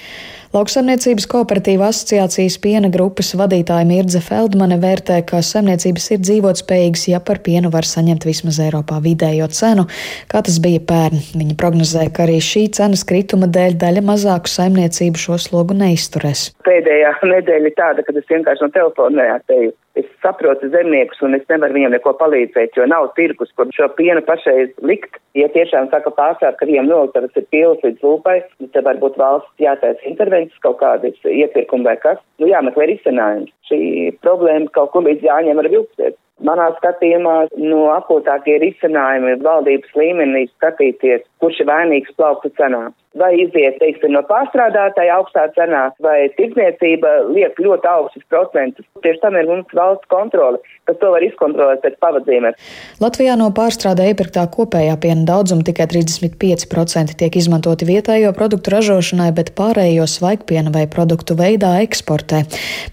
Lauksaimniecības 0.53 1.25
kooperatīva 1.31 1.87
asociācijas 1.89 2.59
piena 2.61 2.91
grupas 2.93 3.31
vadītāja 3.39 3.87
Mirdze 3.89 4.19
Feldmane 4.21 4.75
vērtē, 4.77 5.15
ka 5.25 5.39
saimniecības 5.41 6.05
ir 6.13 6.19
dzīvotspējīgas, 6.21 7.07
ja 7.09 7.19
par 7.25 7.39
pienu 7.41 7.71
var 7.73 7.87
saņemt 7.89 8.27
vismaz 8.29 8.59
Eiropā 8.61 8.99
vidējo 9.01 9.47
cenu, 9.49 9.87
kā 10.29 10.43
tas 10.45 10.59
bija 10.61 10.83
pērn. 10.91 11.23
Viņa 11.41 11.57
prognozē, 11.57 12.05
ka 12.13 12.27
arī 12.27 12.37
šī 12.37 12.67
cenas 12.77 13.01
krituma 13.09 13.49
dēļ 13.49 13.79
daļa 13.81 14.03
mazāku 14.05 14.53
saimniecību 14.53 15.23
šo 15.25 15.39
slogu 15.41 15.73
neizturēs. 15.79 16.51
Pēdējā 16.69 17.15
nedēļa 17.33 17.71
ir 17.71 17.77
tāda, 17.81 18.05
kad 18.05 18.21
es 18.21 18.29
vienkārši 18.29 18.67
no 18.67 18.69
telefona 18.77 19.23
neatēju. 19.23 19.73
Es 19.99 20.07
saprotu 20.23 20.69
zemniekus 20.73 21.19
un 21.21 21.37
es 21.37 21.43
nevaru 21.51 21.75
viņiem 21.75 21.93
neko 21.93 22.15
palīdzēt, 22.17 22.73
jo 22.77 22.87
nav 22.89 23.11
tirgus, 23.17 23.51
kur 23.53 23.69
šo 23.77 23.91
pienu 23.97 24.23
pašreiz 24.25 24.71
likt. 24.81 25.19
Ja 25.37 25.49
tiešām 25.53 25.91
saka 25.91 26.09
pārstāv, 26.17 26.55
ka 26.57 26.65
viņiem 26.69 26.89
noliktavas 26.89 27.37
ir 27.37 27.45
pilnas 27.53 27.85
līdz 27.85 28.01
lūpai, 28.05 28.39
tad 28.73 28.87
varbūt 28.89 29.19
valsts 29.21 29.61
jātaisa 29.61 30.09
intervences 30.09 30.65
kaut 30.65 30.79
kādas 30.81 31.29
iepirkumi 31.29 31.85
vai 31.85 31.95
kas. 32.01 32.17
Nu 32.41 32.49
jāmeklē 32.49 32.89
risinājums. 32.89 33.53
Šī 33.69 33.79
problēma 34.25 34.73
kaut 34.73 34.95
kur 34.95 35.05
līdz 35.05 35.29
jāņem 35.29 35.61
ar 35.61 35.69
vilksies. 35.75 36.17
Manā 36.43 36.71
skatījumā 36.79 37.35
no 37.61 37.83
akūtākie 37.93 38.57
risinājumi 38.63 39.37
valdības 39.45 39.93
līmenī 39.95 40.47
skatīties, 40.49 41.21
kurš 41.43 41.63
ir 41.63 41.71
vainīgs 41.71 42.15
plauktu 42.17 42.53
cenā 42.57 42.87
vai 43.17 43.33
iziet, 43.37 43.77
teiksim, 43.81 44.13
no 44.15 44.23
pārstrādātāja 44.25 45.19
augstā 45.19 45.45
cenā, 45.53 45.85
vai 46.03 46.29
tirdzniecība 46.37 47.11
liek 47.29 47.57
ļoti 47.61 47.89
augstus 47.89 48.25
procentus. 48.31 48.85
Tieši 49.05 49.21
tam 49.21 49.37
ir 49.37 49.49
mums 49.49 49.69
valsts 49.77 50.09
kontrole, 50.11 50.61
kas 50.89 50.97
to 51.01 51.11
var 51.13 51.25
izkontrolēt 51.25 51.83
pēc 51.85 51.99
pavadzīmēm. 52.01 52.57
Latvijā 53.03 53.35
no 53.39 53.51
pārstrādē 53.55 54.09
iepirktā 54.11 54.45
kopējā 54.53 54.95
piena 55.03 55.27
daudzuma 55.29 55.65
tikai 55.67 55.87
35% 55.91 57.17
tiek 57.19 57.37
izmantoti 57.37 57.87
vietējo 57.89 58.33
produktu 58.37 58.73
ražošanai, 58.73 59.29
bet 59.37 59.53
pārējo 59.57 60.07
svaigpiena 60.09 60.73
vai 60.73 60.87
produktu 60.89 61.37
veidā 61.37 61.75
eksportē. 61.85 62.43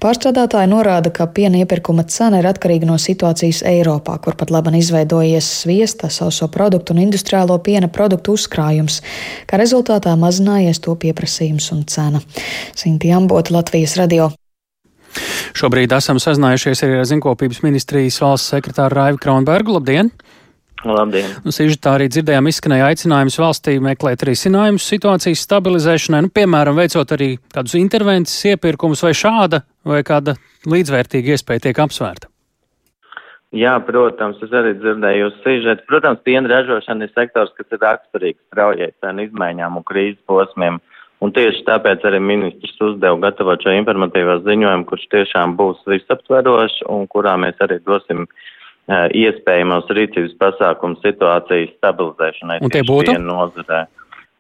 Pārstrādātāji 0.05 0.73
norāda, 0.75 1.15
ka 1.15 1.31
piena 1.33 1.63
iepirkuma 1.65 2.05
cena 2.13 2.43
ir 2.43 2.51
atkarīga 2.51 2.89
no 2.91 2.99
situācijas 3.01 3.63
Eiropā, 3.71 4.19
kur 4.21 4.37
pat 4.37 4.53
laban 4.53 4.77
izveidojies 4.77 5.49
sviesta, 5.63 6.13
sauso 6.13 6.51
produktu 6.53 6.93
un 6.93 7.03
industriālo 7.07 7.57
piena 7.65 7.89
produktu 7.89 8.37
uzkrājums. 8.40 9.00
Kā 9.46 9.61
rezultātā 9.61 10.16
mazinājies 10.18 10.83
to 10.83 10.96
pieprasījums 10.98 11.70
un 11.76 11.87
cena. 11.87 12.24
Sinti 12.74 13.12
Ambota, 13.14 13.55
Latvijas 13.55 13.96
radio. 14.00 14.33
Šobrīd 15.59 15.92
esam 15.96 16.20
sazinājušies 16.22 16.85
arī 16.87 17.00
ar 17.00 17.09
Zinkopības 17.11 17.64
ministrijas 17.66 18.20
valsts 18.22 18.53
sekretāru 18.55 18.96
Raivu 18.98 19.22
Kronbergu. 19.22 19.74
Labdien! 19.79 20.12
Labdien! 20.87 21.35
Nu, 21.44 21.53
Sīžetā 21.53 21.96
arī 21.98 22.07
dzirdējām 22.09 22.48
izskanēja 22.48 22.88
aicinājums 22.88 23.37
valstī 23.42 23.76
meklēt 23.85 24.24
risinājumus 24.24 24.87
situācijas 24.88 25.42
stabilizēšanai, 25.44 26.22
nu, 26.24 26.33
piemēram, 26.33 26.79
veicot 26.79 27.16
arī 27.16 27.35
kādus 27.53 27.76
intervences 27.81 28.38
iepirkumus 28.55 29.05
vai 29.05 29.12
šāda 29.16 29.64
vai 29.85 30.00
kāda 30.07 30.38
līdzvērtīga 30.70 31.37
iespēja 31.37 31.68
tiek 31.68 31.83
apsvērta. 31.85 32.31
Jā, 33.51 33.73
protams, 33.83 34.39
es 34.47 34.53
arī 34.55 34.77
dzirdēju 34.79 35.25
jūs 35.25 35.39
sižetu. 35.43 35.83
Protams, 35.91 36.21
piena 36.27 36.47
ražošana 36.53 37.09
ir 37.09 37.11
sektors, 37.17 37.51
kas 37.57 37.67
ir 37.75 37.81
raksturīgs 37.83 38.39
straujai 38.47 38.93
cenu 39.03 39.27
izmaiņām 39.27 39.81
un 39.81 39.87
krīzes 39.89 40.21
posmiem. 40.31 40.79
Un 41.21 41.35
tieši 41.37 41.65
tāpēc 41.67 42.05
arī 42.07 42.21
ministrs 42.23 42.79
uzdeva 42.81 43.19
gatavot 43.27 43.61
šo 43.61 43.75
informatīvo 43.75 44.39
ziņojumu, 44.47 44.87
kurš 44.89 45.09
tiešām 45.13 45.57
būs 45.59 45.83
visaptverošs 45.91 46.85
un 46.95 47.09
kurā 47.11 47.35
mēs 47.43 47.59
arī 47.67 47.81
dosim 47.85 48.23
uh, 48.25 49.11
iespējamos 49.19 49.91
rīcības 49.99 50.39
pasākumu 50.41 51.01
situācijas 51.03 51.75
stabilizēšanai. 51.75 52.61
Un 52.63 52.73
tie 52.73 52.85
būtu? 52.87 53.19
Nozarē. 53.19 53.83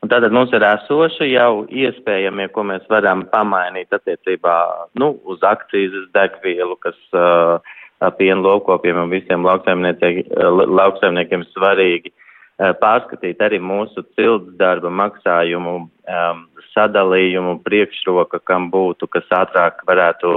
Un 0.00 0.08
tātad 0.08 0.32
mums 0.32 0.54
ir 0.56 0.64
esoši 0.64 1.28
jau 1.34 1.66
iespējamie, 1.66 2.46
ko 2.54 2.62
mēs 2.70 2.86
varam 2.88 3.26
pamainīt 3.28 3.92
attiecībā 3.92 4.56
nu, 5.02 5.10
uz 5.28 5.42
akcijas 5.44 6.06
degvielu, 6.14 6.78
kas 6.80 6.96
uh, 7.12 7.74
piena 8.18 8.40
lopkopiem 8.40 8.96
un 9.04 9.12
visiem 9.12 9.44
lauksaimniekiem 9.44 11.44
svarīgi 11.52 12.14
pārskatīt 12.60 13.40
arī 13.40 13.58
mūsu 13.60 14.04
cildes 14.16 14.56
darba 14.60 14.90
maksājumu 14.92 15.74
um, 15.80 16.40
sadalījumu 16.74 17.56
priekšroka, 17.64 18.40
kam 18.44 18.68
būtu, 18.72 19.08
kas 19.08 19.24
ātrāk 19.32 19.80
varētu 19.88 20.32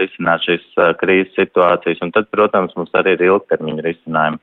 risināt 0.00 0.44
šīs 0.44 0.66
uh, 0.76 0.92
krīzes 1.00 1.32
situācijas. 1.38 2.02
Un 2.04 2.12
tad, 2.12 2.28
protams, 2.34 2.74
mums 2.76 2.92
arī 2.98 3.16
ir 3.16 3.24
ilgtermiņa 3.30 3.86
risinājumi. 3.86 4.42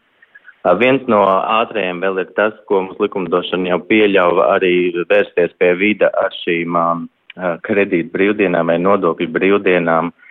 Uh, 0.65 0.73
viens 0.81 1.05
no 1.11 1.21
ātrējiem 1.59 2.01
vēl 2.01 2.23
ir 2.25 2.33
tas, 2.39 2.57
ko 2.65 2.81
mums 2.87 3.03
likumdošana 3.03 3.75
jau 3.75 3.79
pieļauj 3.91 4.41
arī 4.47 4.73
vērsties 5.11 5.53
pie 5.61 5.75
vida 5.77 6.09
ar 6.17 6.33
šīm 6.41 6.81
uh, 6.81 7.05
kredīt 7.67 8.09
brīvdienām 8.15 8.73
vai 8.73 8.79
nodokļu 8.81 9.29
brīvdienām. 9.37 10.09
Uh, 10.09 10.28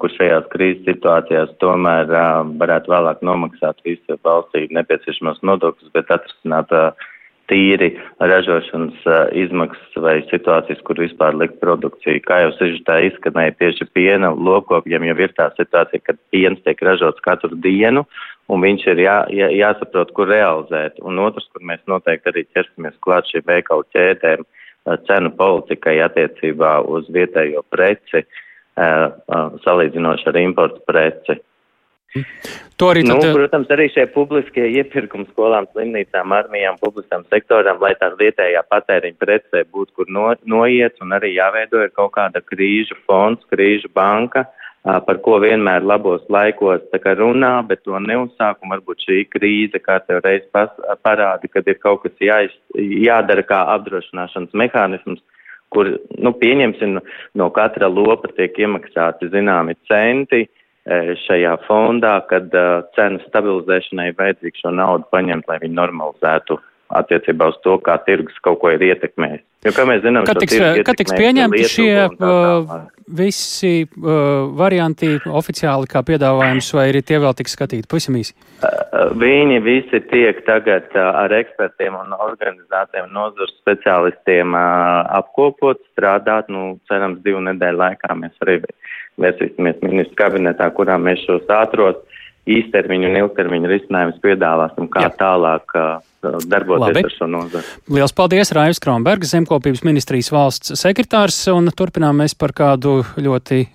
kur 0.00 0.10
šajās 0.14 0.48
krīzes 0.52 0.86
situācijās 0.86 1.52
tomēr 1.62 2.08
varētu 2.58 2.90
vēlāk 2.90 3.22
nomaksāt 3.26 3.78
visu 3.86 4.18
valstī 4.26 4.66
nepieciešamos 4.74 5.38
nodokļus, 5.46 5.92
bet 5.94 6.10
atrisināt 6.14 6.72
tīri 7.48 7.92
ražošanas 8.20 9.06
izmaksas 9.38 10.00
vai 10.04 10.18
situācijas, 10.28 10.82
kur 10.84 10.98
vispār 11.00 11.36
likt 11.38 11.60
produkciju. 11.62 12.20
Kā 12.26 12.42
jau 12.42 12.50
sižetā 12.58 12.98
izskanēja 13.06 13.54
tieši 13.60 13.86
piena 13.96 14.32
lopkopiem, 14.34 15.06
jau 15.08 15.16
ir 15.22 15.32
tā 15.38 15.48
situācija, 15.56 16.02
ka 16.04 16.16
piens 16.34 16.60
tiek 16.66 16.82
ražots 16.84 17.24
katru 17.24 17.56
dienu, 17.56 18.04
un 18.52 18.66
viņš 18.66 18.84
ir 18.92 19.04
jā, 19.06 19.16
jā, 19.32 19.48
jāsaprot, 19.62 20.12
kur 20.16 20.28
realizēt. 20.28 20.98
Un 21.06 21.22
otrs, 21.24 21.48
kur 21.54 21.64
mēs 21.64 21.80
noteikti 21.88 22.32
arī 22.32 22.44
ķersimies 22.50 22.98
klāt 23.06 23.30
šī 23.30 23.46
veikalu 23.46 23.86
ķēdēm, 23.94 24.44
cenu 25.08 25.32
politikai 25.38 25.98
attiecībā 26.04 26.78
uz 26.88 27.08
vietējo 27.14 27.64
preci. 27.72 28.24
Uh, 28.26 28.44
salīdzinoši 29.64 30.28
ar 30.30 30.40
importu 30.42 30.82
preci. 30.86 31.38
To 32.80 32.88
arī 32.88 33.02
tad... 33.04 33.18
nu, 33.20 33.32
protams, 33.36 33.68
arī 33.74 33.88
šie 33.92 34.06
publiskie 34.14 34.64
iepirkumi 34.80 35.26
skolām, 35.32 35.66
slimnīcām, 35.74 36.32
armijām, 36.32 36.78
publiskam 36.80 37.24
sektoram, 37.28 37.80
lai 37.82 37.92
tās 38.00 38.14
vietējā 38.20 38.62
patēriņa 38.70 39.18
precē 39.20 39.64
būtu, 39.68 39.92
kur 39.98 40.12
no, 40.14 40.30
noiet, 40.48 40.96
un 41.04 41.12
arī 41.18 41.34
jāveido 41.34 41.82
ir 41.84 41.92
kaut 41.96 42.14
kāda 42.16 42.40
krīžu 42.44 42.96
fonds, 43.04 43.44
krīžu 43.52 43.90
banka, 43.92 44.46
par 44.84 45.18
ko 45.24 45.36
vienmēr 45.42 45.84
labos 45.84 46.22
laikos 46.32 46.86
runā, 47.18 47.52
bet 47.68 47.82
to 47.84 47.98
neuzsāk, 48.00 48.62
un 48.62 48.72
varbūt 48.72 49.04
šī 49.04 49.18
krīze 49.28 49.82
kā 49.82 49.98
tev 50.06 50.22
reiz 50.24 50.46
parāda, 50.54 51.50
kad 51.50 51.66
ir 51.66 51.76
kaut 51.82 52.06
kas 52.06 52.16
jāiz, 52.22 52.54
jādara 52.78 53.42
kā 53.42 53.64
apdrošināšanas 53.74 54.54
mehānisms, 54.54 55.20
kur, 55.74 55.90
nu, 56.18 56.32
pieņemsim, 56.40 56.98
no 57.38 57.50
katra 57.54 57.90
lopa 57.92 58.30
tiek 58.36 58.56
iemaksāti 58.58 59.30
zināmi 59.32 59.76
centi 59.90 60.44
e, 60.44 60.48
šajā 61.26 61.54
fondā, 61.66 62.14
kad 62.30 62.54
uh, 62.56 62.86
cenu 62.96 63.20
stabilizēšanai 63.26 64.10
vajadzīgs 64.18 64.64
šo 64.64 64.72
naudu 64.74 65.08
paņemt, 65.12 65.48
lai 65.50 65.60
viņi 65.64 65.78
normalizētu 65.80 66.58
attiecībā 66.88 67.50
uz 67.52 67.58
to, 67.64 67.76
kā 67.84 67.98
tirgus 68.06 68.36
kaut 68.44 68.60
ko 68.62 68.72
ir 68.72 68.84
ietekmējis. 68.90 69.44
Jo, 69.66 69.72
kā 69.74 69.84
mēs 69.88 70.04
zinām, 70.04 70.26
kad 70.28 70.38
tiks, 70.40 70.56
kad 70.86 70.96
tiks 71.00 71.14
pieņemti 71.18 71.64
šie 71.68 71.92
uh, 72.08 72.74
visi 73.18 73.72
uh, 73.84 74.46
varianti 74.56 75.16
oficiāli 75.26 75.88
kā 75.90 76.04
piedāvājums, 76.06 76.68
vai 76.76 76.86
arī 76.92 77.02
tie 77.02 77.18
vēl 77.20 77.34
tiks 77.36 77.56
skatīti 77.58 77.90
pavisam 77.90 78.16
īsi? 78.20 78.36
Uh, 78.62 79.10
viņi 79.18 79.58
visi 79.66 80.00
tiek 80.12 80.40
tagad 80.46 80.86
uh, 80.94 81.10
ar 81.24 81.34
ekspertiem 81.40 81.96
un 81.98 82.14
organizācijām 82.16 83.10
nozars 83.14 83.56
speciālistiem 83.58 84.54
uh, 84.54 85.02
apkopot, 85.18 85.82
strādāt, 85.92 86.52
nu, 86.52 86.78
cerams, 86.90 87.20
divu 87.26 87.42
nedēļu 87.50 87.82
laikā 87.82 88.14
mēs 88.20 88.46
arī 88.46 88.60
vērsīsimies 89.18 89.82
ministru 89.82 90.22
kabinetā, 90.22 90.70
kurā 90.76 90.96
mēs 91.02 91.24
šos 91.26 91.50
ātros 91.50 91.98
īstermiņu 92.48 93.08
un 93.10 93.18
ilgtermiņu 93.22 93.70
risinājumus 93.72 94.20
piedāvāsim, 94.24 94.88
kā 94.92 95.06
Jā. 95.06 95.14
tālāk 95.20 95.74
uh, 95.76 95.98
darboties 96.48 96.86
Labi. 96.88 97.04
ar 97.06 97.14
šo 97.14 97.30
nozari. 97.30 97.72
Lielas 97.92 98.14
paldies, 98.16 98.52
Raivs 98.56 98.82
Kronbergs, 98.82 99.32
Zemkopības 99.34 99.84
ministrijas 99.86 100.32
valsts 100.34 100.76
sekretārs, 100.80 101.40
un 101.52 101.70
turpinām 101.76 102.24
mēs 102.24 102.36
par 102.38 102.56
kādu 102.56 103.00
ļoti 103.20 103.66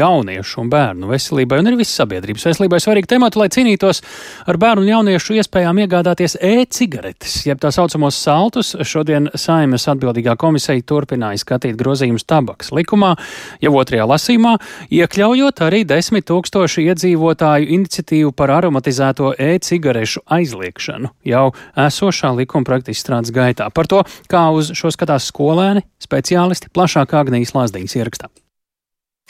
jauniešu 0.00 0.64
un 0.64 0.70
bērnu 0.72 1.10
veselībai 1.10 1.60
un 1.60 1.70
arī 1.70 1.80
visas 1.82 2.00
sabiedrības 2.00 2.46
veselībai 2.48 2.80
svarīgu 2.82 3.10
tematu, 3.10 3.40
lai 3.42 3.48
cīnītos 3.52 4.02
ar 4.50 4.58
bērnu 4.60 4.84
un 4.84 4.90
jauniešu 4.90 5.36
iespējām 5.40 5.82
iegādāties 5.84 6.36
e-cigaretes, 6.40 7.40
jeb 7.48 7.60
tā 7.62 7.72
saucamos 7.74 8.18
saltus. 8.18 8.72
Šodien 8.86 9.30
Saimas 9.38 9.86
atbildīgā 9.90 10.36
komisija 10.40 10.82
turpināja 10.86 11.40
skatīt 11.42 11.78
grozījumus 11.80 12.26
tabaks 12.28 12.72
likumā, 12.74 13.14
jau 13.62 13.74
otrajā 13.80 14.08
lasīmā, 14.10 14.56
iekļaujot 15.00 15.64
arī 15.66 15.84
desmit 15.88 16.28
tūkstošu 16.30 16.84
iedzīvotāju 16.88 17.70
iniciatīvu 17.76 18.34
par 18.36 18.54
aromatizēto 18.58 19.34
e-cigarešu 19.38 20.24
aizliekšanu 20.30 21.14
jau 21.28 21.46
esošā 21.88 22.32
likuma 22.38 22.66
projekta 22.68 22.94
izstrādes 22.94 23.34
gaitā. 23.34 23.70
Par 23.74 23.90
to, 23.90 24.04
kā 24.30 24.46
uz 24.54 24.72
šo 24.76 24.92
skatās 24.94 25.28
skolēni, 25.30 25.84
speciālisti, 26.02 26.72
plašāk 26.74 27.18
Agnijas 27.20 27.56
Lazdiņas 27.56 27.98
ierakstā. 28.00 28.30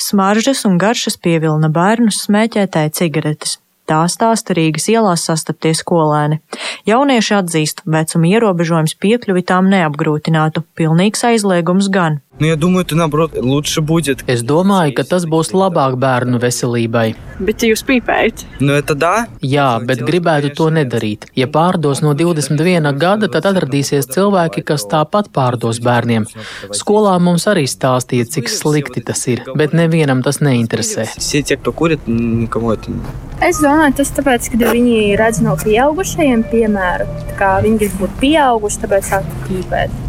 Smaržas 0.01 0.65
un 0.65 0.79
garšas 0.81 1.19
pievilina 1.21 1.69
bērnus 1.69 2.23
smēķētāji 2.25 2.95
cigaretes. 2.97 3.59
Tā 3.91 3.99
stāsta 4.09 4.55
Rīgas 4.55 4.87
ielās 4.89 5.27
sastaptie 5.27 5.73
skolēni. 5.75 6.39
Jaunieši 6.89 7.35
atzīst, 7.41 7.83
vecuma 7.85 8.31
ierobežojums 8.31 8.95
piekļuvi 9.03 9.43
tām 9.51 9.69
neapgrūtinātu, 9.73 10.63
pilnīgs 10.79 11.27
aizliegums 11.27 11.91
gan. 11.93 12.21
Nu, 12.40 12.48
я 12.48 12.58
думаю, 12.58 12.86
это 12.86 12.96
наоборот 12.96 13.32
лучше 13.38 13.80
будет. 13.82 14.24
Es 14.28 14.44
domāju, 14.44 14.92
ka 14.98 15.06
tas 15.08 15.24
būs 15.24 15.54
labāk 15.56 15.96
bērnu 15.96 16.36
veselībai. 16.44 17.16
Bet 17.40 17.64
jūs 17.64 17.80
pīpējat? 17.88 18.44
Nu, 18.60 18.74
это 18.76 18.94
да. 18.94 19.28
Jā, 19.40 19.80
bet 19.80 20.02
gribētu 20.04 20.52
to 20.58 20.68
nedarīt. 20.68 21.30
Ja 21.36 21.48
pārdos 21.48 22.02
no 22.04 22.12
21 22.12 22.92
gada, 23.00 23.30
tad 23.32 23.48
atradīsies 23.48 24.10
cilvēki, 24.12 24.66
kas 24.68 24.84
tāpat 24.92 25.32
pārdos 25.32 25.80
bērniem. 25.80 26.28
Skolā 26.76 27.16
mums 27.24 27.48
arī 27.48 27.64
stāstīja, 27.72 28.28
cik 28.28 28.52
slikti 28.52 29.04
tas 29.08 29.24
ir, 29.32 29.46
bet 29.56 29.72
nevienam 29.72 30.24
tas 30.24 30.42
neinteresē. 30.44 31.08
Все 31.18 31.42
те, 31.42 31.56
кто 31.56 31.72
курит, 31.72 32.02
никому 32.06 32.74
это 32.74 32.92
не. 32.92 33.00
Es 33.40 33.64
domāju, 33.64 33.96
tas 33.96 34.12
tāpēc, 34.12 34.52
ka 34.52 34.74
viņi 34.76 35.16
redz 35.16 35.40
no 35.44 35.56
pieaugušajiem 35.64 36.44
piemēru. 36.52 37.08
Tā 37.32 37.40
kā 37.40 37.54
viņi 37.64 37.80
grib 37.80 37.96
būt 38.00 38.20
pieauguši, 38.20 38.84
tāpēc 38.84 39.08
sāk 39.12 39.32
pīpēt 39.48 40.09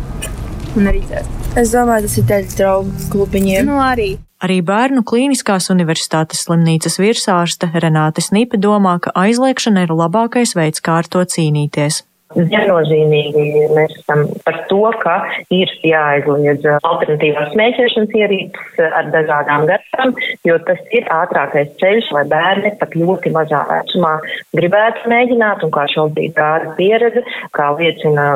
un 0.77 0.91
arī 0.91 1.01
dzert. 1.07 1.39
Es 1.60 1.73
domāju, 1.75 2.07
tas 2.07 2.17
ir 2.19 2.27
daļa 2.29 2.53
draugu 2.60 3.07
klubiņiem. 3.13 3.71
Nu, 3.71 3.79
arī. 3.84 4.12
Arī 4.41 4.62
Bērnu 4.65 5.03
Kliniskās 5.05 5.69
Universitātes 5.73 6.45
slimnīcas 6.47 6.97
virsārste 6.97 7.69
Renāte 7.75 8.23
Snipe 8.25 8.57
domā, 8.57 8.95
ka 9.03 9.13
aizliekšana 9.13 9.86
ir 9.86 9.93
labākais 9.93 10.55
veids, 10.57 10.81
kā 10.81 11.01
ar 11.03 11.10
to 11.12 11.21
cīnīties. 11.21 12.01
Viennozīmīgi 12.36 13.46
mēs 13.76 13.96
esam 14.00 14.24
par 14.46 14.60
to, 14.70 14.82
ka 15.04 15.15
ir 15.54 15.72
jāaizliedz 15.86 16.67
alternatīvās 16.80 17.52
smēķēšanas 17.56 18.15
ierīces 18.22 18.82
ar 19.00 19.10
dažādām 19.13 19.65
garšām, 19.70 20.13
jo 20.48 20.58
tas 20.67 20.80
ir 20.96 21.08
ātrākais 21.12 21.74
ceļš, 21.82 22.12
lai 22.15 22.26
bērni 22.32 22.74
pat 22.80 22.96
ļoti 22.98 23.34
mazā 23.36 23.63
vecumā 23.70 24.13
gribētu 24.58 25.12
mēģināt, 25.12 25.65
un 25.67 25.74
kā 25.76 25.88
šobrīd 25.91 26.39
rāda 26.39 26.76
pieredze, 26.80 27.26
kā 27.58 27.72
liecina 27.80 28.30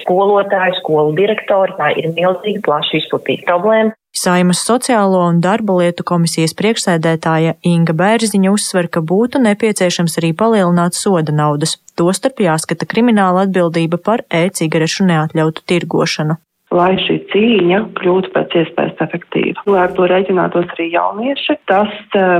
skolotāji, 0.00 0.78
skolu 0.80 1.16
direktori, 1.18 1.76
tā 1.80 1.92
ir 2.00 2.12
milzīgi 2.16 2.64
plaši 2.64 3.02
izplatīta 3.02 3.52
problēma. 3.52 3.94
Saimas 4.14 4.60
sociālo 4.62 5.24
un 5.26 5.40
darba 5.42 5.74
lietu 5.80 6.04
komisijas 6.06 6.54
priekšsēdētāja 6.54 7.56
Inga 7.66 7.96
Bērziņa 7.98 8.52
uzsver, 8.54 8.86
ka 8.86 9.02
būtu 9.02 9.42
nepieciešams 9.42 10.14
arī 10.20 10.30
palielināt 10.38 10.94
soda 10.94 11.34
naudas, 11.34 11.74
tostarp 11.98 12.38
jāskata 12.46 12.86
krimināla 12.86 13.48
atbildība 13.48 13.98
par 13.98 14.22
e-cigarešu 14.30 15.10
neatļautu 15.10 15.66
tirgošanu 15.66 16.38
lai 16.74 16.94
šī 16.98 17.16
cīņa 17.30 17.80
kļūtu 17.98 18.30
pēc 18.34 18.56
iespējas 18.62 19.02
efektīva. 19.06 19.62
Lai 19.70 19.84
ar 19.86 19.94
to 19.96 20.08
reiķinātos 20.10 20.72
arī 20.74 20.88
jaunieši, 20.94 21.58
tas 21.70 21.92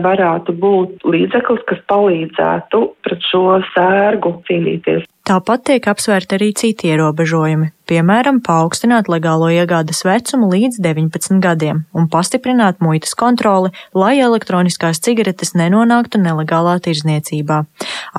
varētu 0.05 0.57
būt 0.59 1.07
līdzeklis, 1.07 1.63
kas 1.69 1.83
palīdzētu 1.93 2.83
pret 3.07 3.29
šo 3.31 3.61
sērgu 3.75 4.35
cīnīties. 4.49 5.07
Tāpat 5.29 5.65
tiek 5.71 5.87
apsvērti 5.89 6.39
arī 6.39 6.51
citi 6.59 6.91
ierobežojumi, 6.93 7.71
piemēram, 7.91 8.41
paaugstināt 8.45 9.09
legālo 9.13 9.49
iegādes 9.53 10.05
vecumu 10.07 10.51
līdz 10.53 10.81
19 10.85 11.41
gadiem 11.45 11.85
un 11.95 12.11
pastiprināt 12.13 12.83
muitas 12.85 13.17
kontroli, 13.19 13.73
lai 13.95 14.17
elektroniskās 14.19 15.03
cigaretes 15.05 15.55
nenonāktu 15.59 16.21
nelegālā 16.23 16.79
tirzniecībā. 16.85 17.65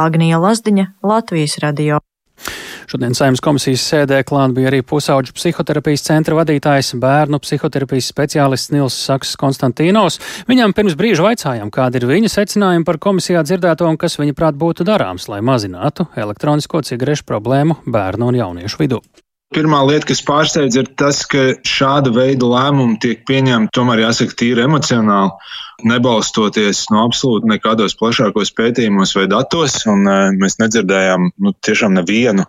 Agnija 0.07 0.41
Lazdiņa, 0.41 0.91
Latvijas 1.03 1.59
radio. 1.63 2.01
Šodien 2.85 3.15
saimnes 3.17 3.41
komisijas 3.41 3.81
sēdē 3.89 4.19
klāt 4.27 4.53
bija 4.53 4.69
arī 4.69 4.83
pusauģu 4.85 5.33
psihoterapijas 5.33 6.05
centra 6.05 6.37
vadītājs, 6.37 6.93
bērnu 7.01 7.39
psihoterapijas 7.41 8.11
speciālists 8.13 8.73
Nils 8.75 8.97
Saks 9.07 9.33
Konstantīnos. 9.41 10.19
Viņam 10.49 10.75
pirms 10.77 10.97
brīža 10.99 11.25
vaicājām, 11.25 11.73
kāda 11.73 11.99
ir 11.99 12.07
viņa 12.11 12.31
secinājuma 12.37 12.85
par 12.85 13.01
komisijā 13.01 13.41
dzirdēto 13.47 13.89
un 13.89 13.97
kas 13.97 14.19
viņa 14.21 14.37
prāt 14.37 14.61
būtu 14.61 14.85
darāms, 14.85 15.29
lai 15.31 15.41
mazinātu 15.41 16.11
elektronisko 16.13 16.85
cigarešu 16.85 17.25
problēmu 17.25 17.81
bērnu 17.89 18.29
un 18.29 18.43
jauniešu 18.43 18.85
vidū. 18.85 19.01
Pirmā 19.55 19.79
lieta, 19.87 20.09
kas 20.09 20.19
pārsteidz, 20.27 20.75
ir 20.81 20.89
tas, 20.99 21.21
ka 21.31 21.53
šāda 21.63 22.11
veida 22.15 22.47
lēmumi 22.51 22.97
tiek 23.03 23.21
pieņemti. 23.27 23.71
Tomēr 23.75 24.03
jāsaka 24.03 24.35
tīri 24.41 24.65
emocionāli 24.65 25.31
nebalstoties 25.83 26.85
no 26.93 27.03
absolūti 27.07 27.49
nekādos 27.49 27.97
plašākos 27.99 28.53
pētījumos 28.55 29.15
vai 29.17 29.25
datos. 29.31 29.81
Un, 29.89 30.05
uh, 30.07 30.29
mēs 30.39 30.59
nedzirdējām 30.61 31.29
nu, 31.43 31.53
tiešām 31.65 31.95
nevienu 31.97 32.45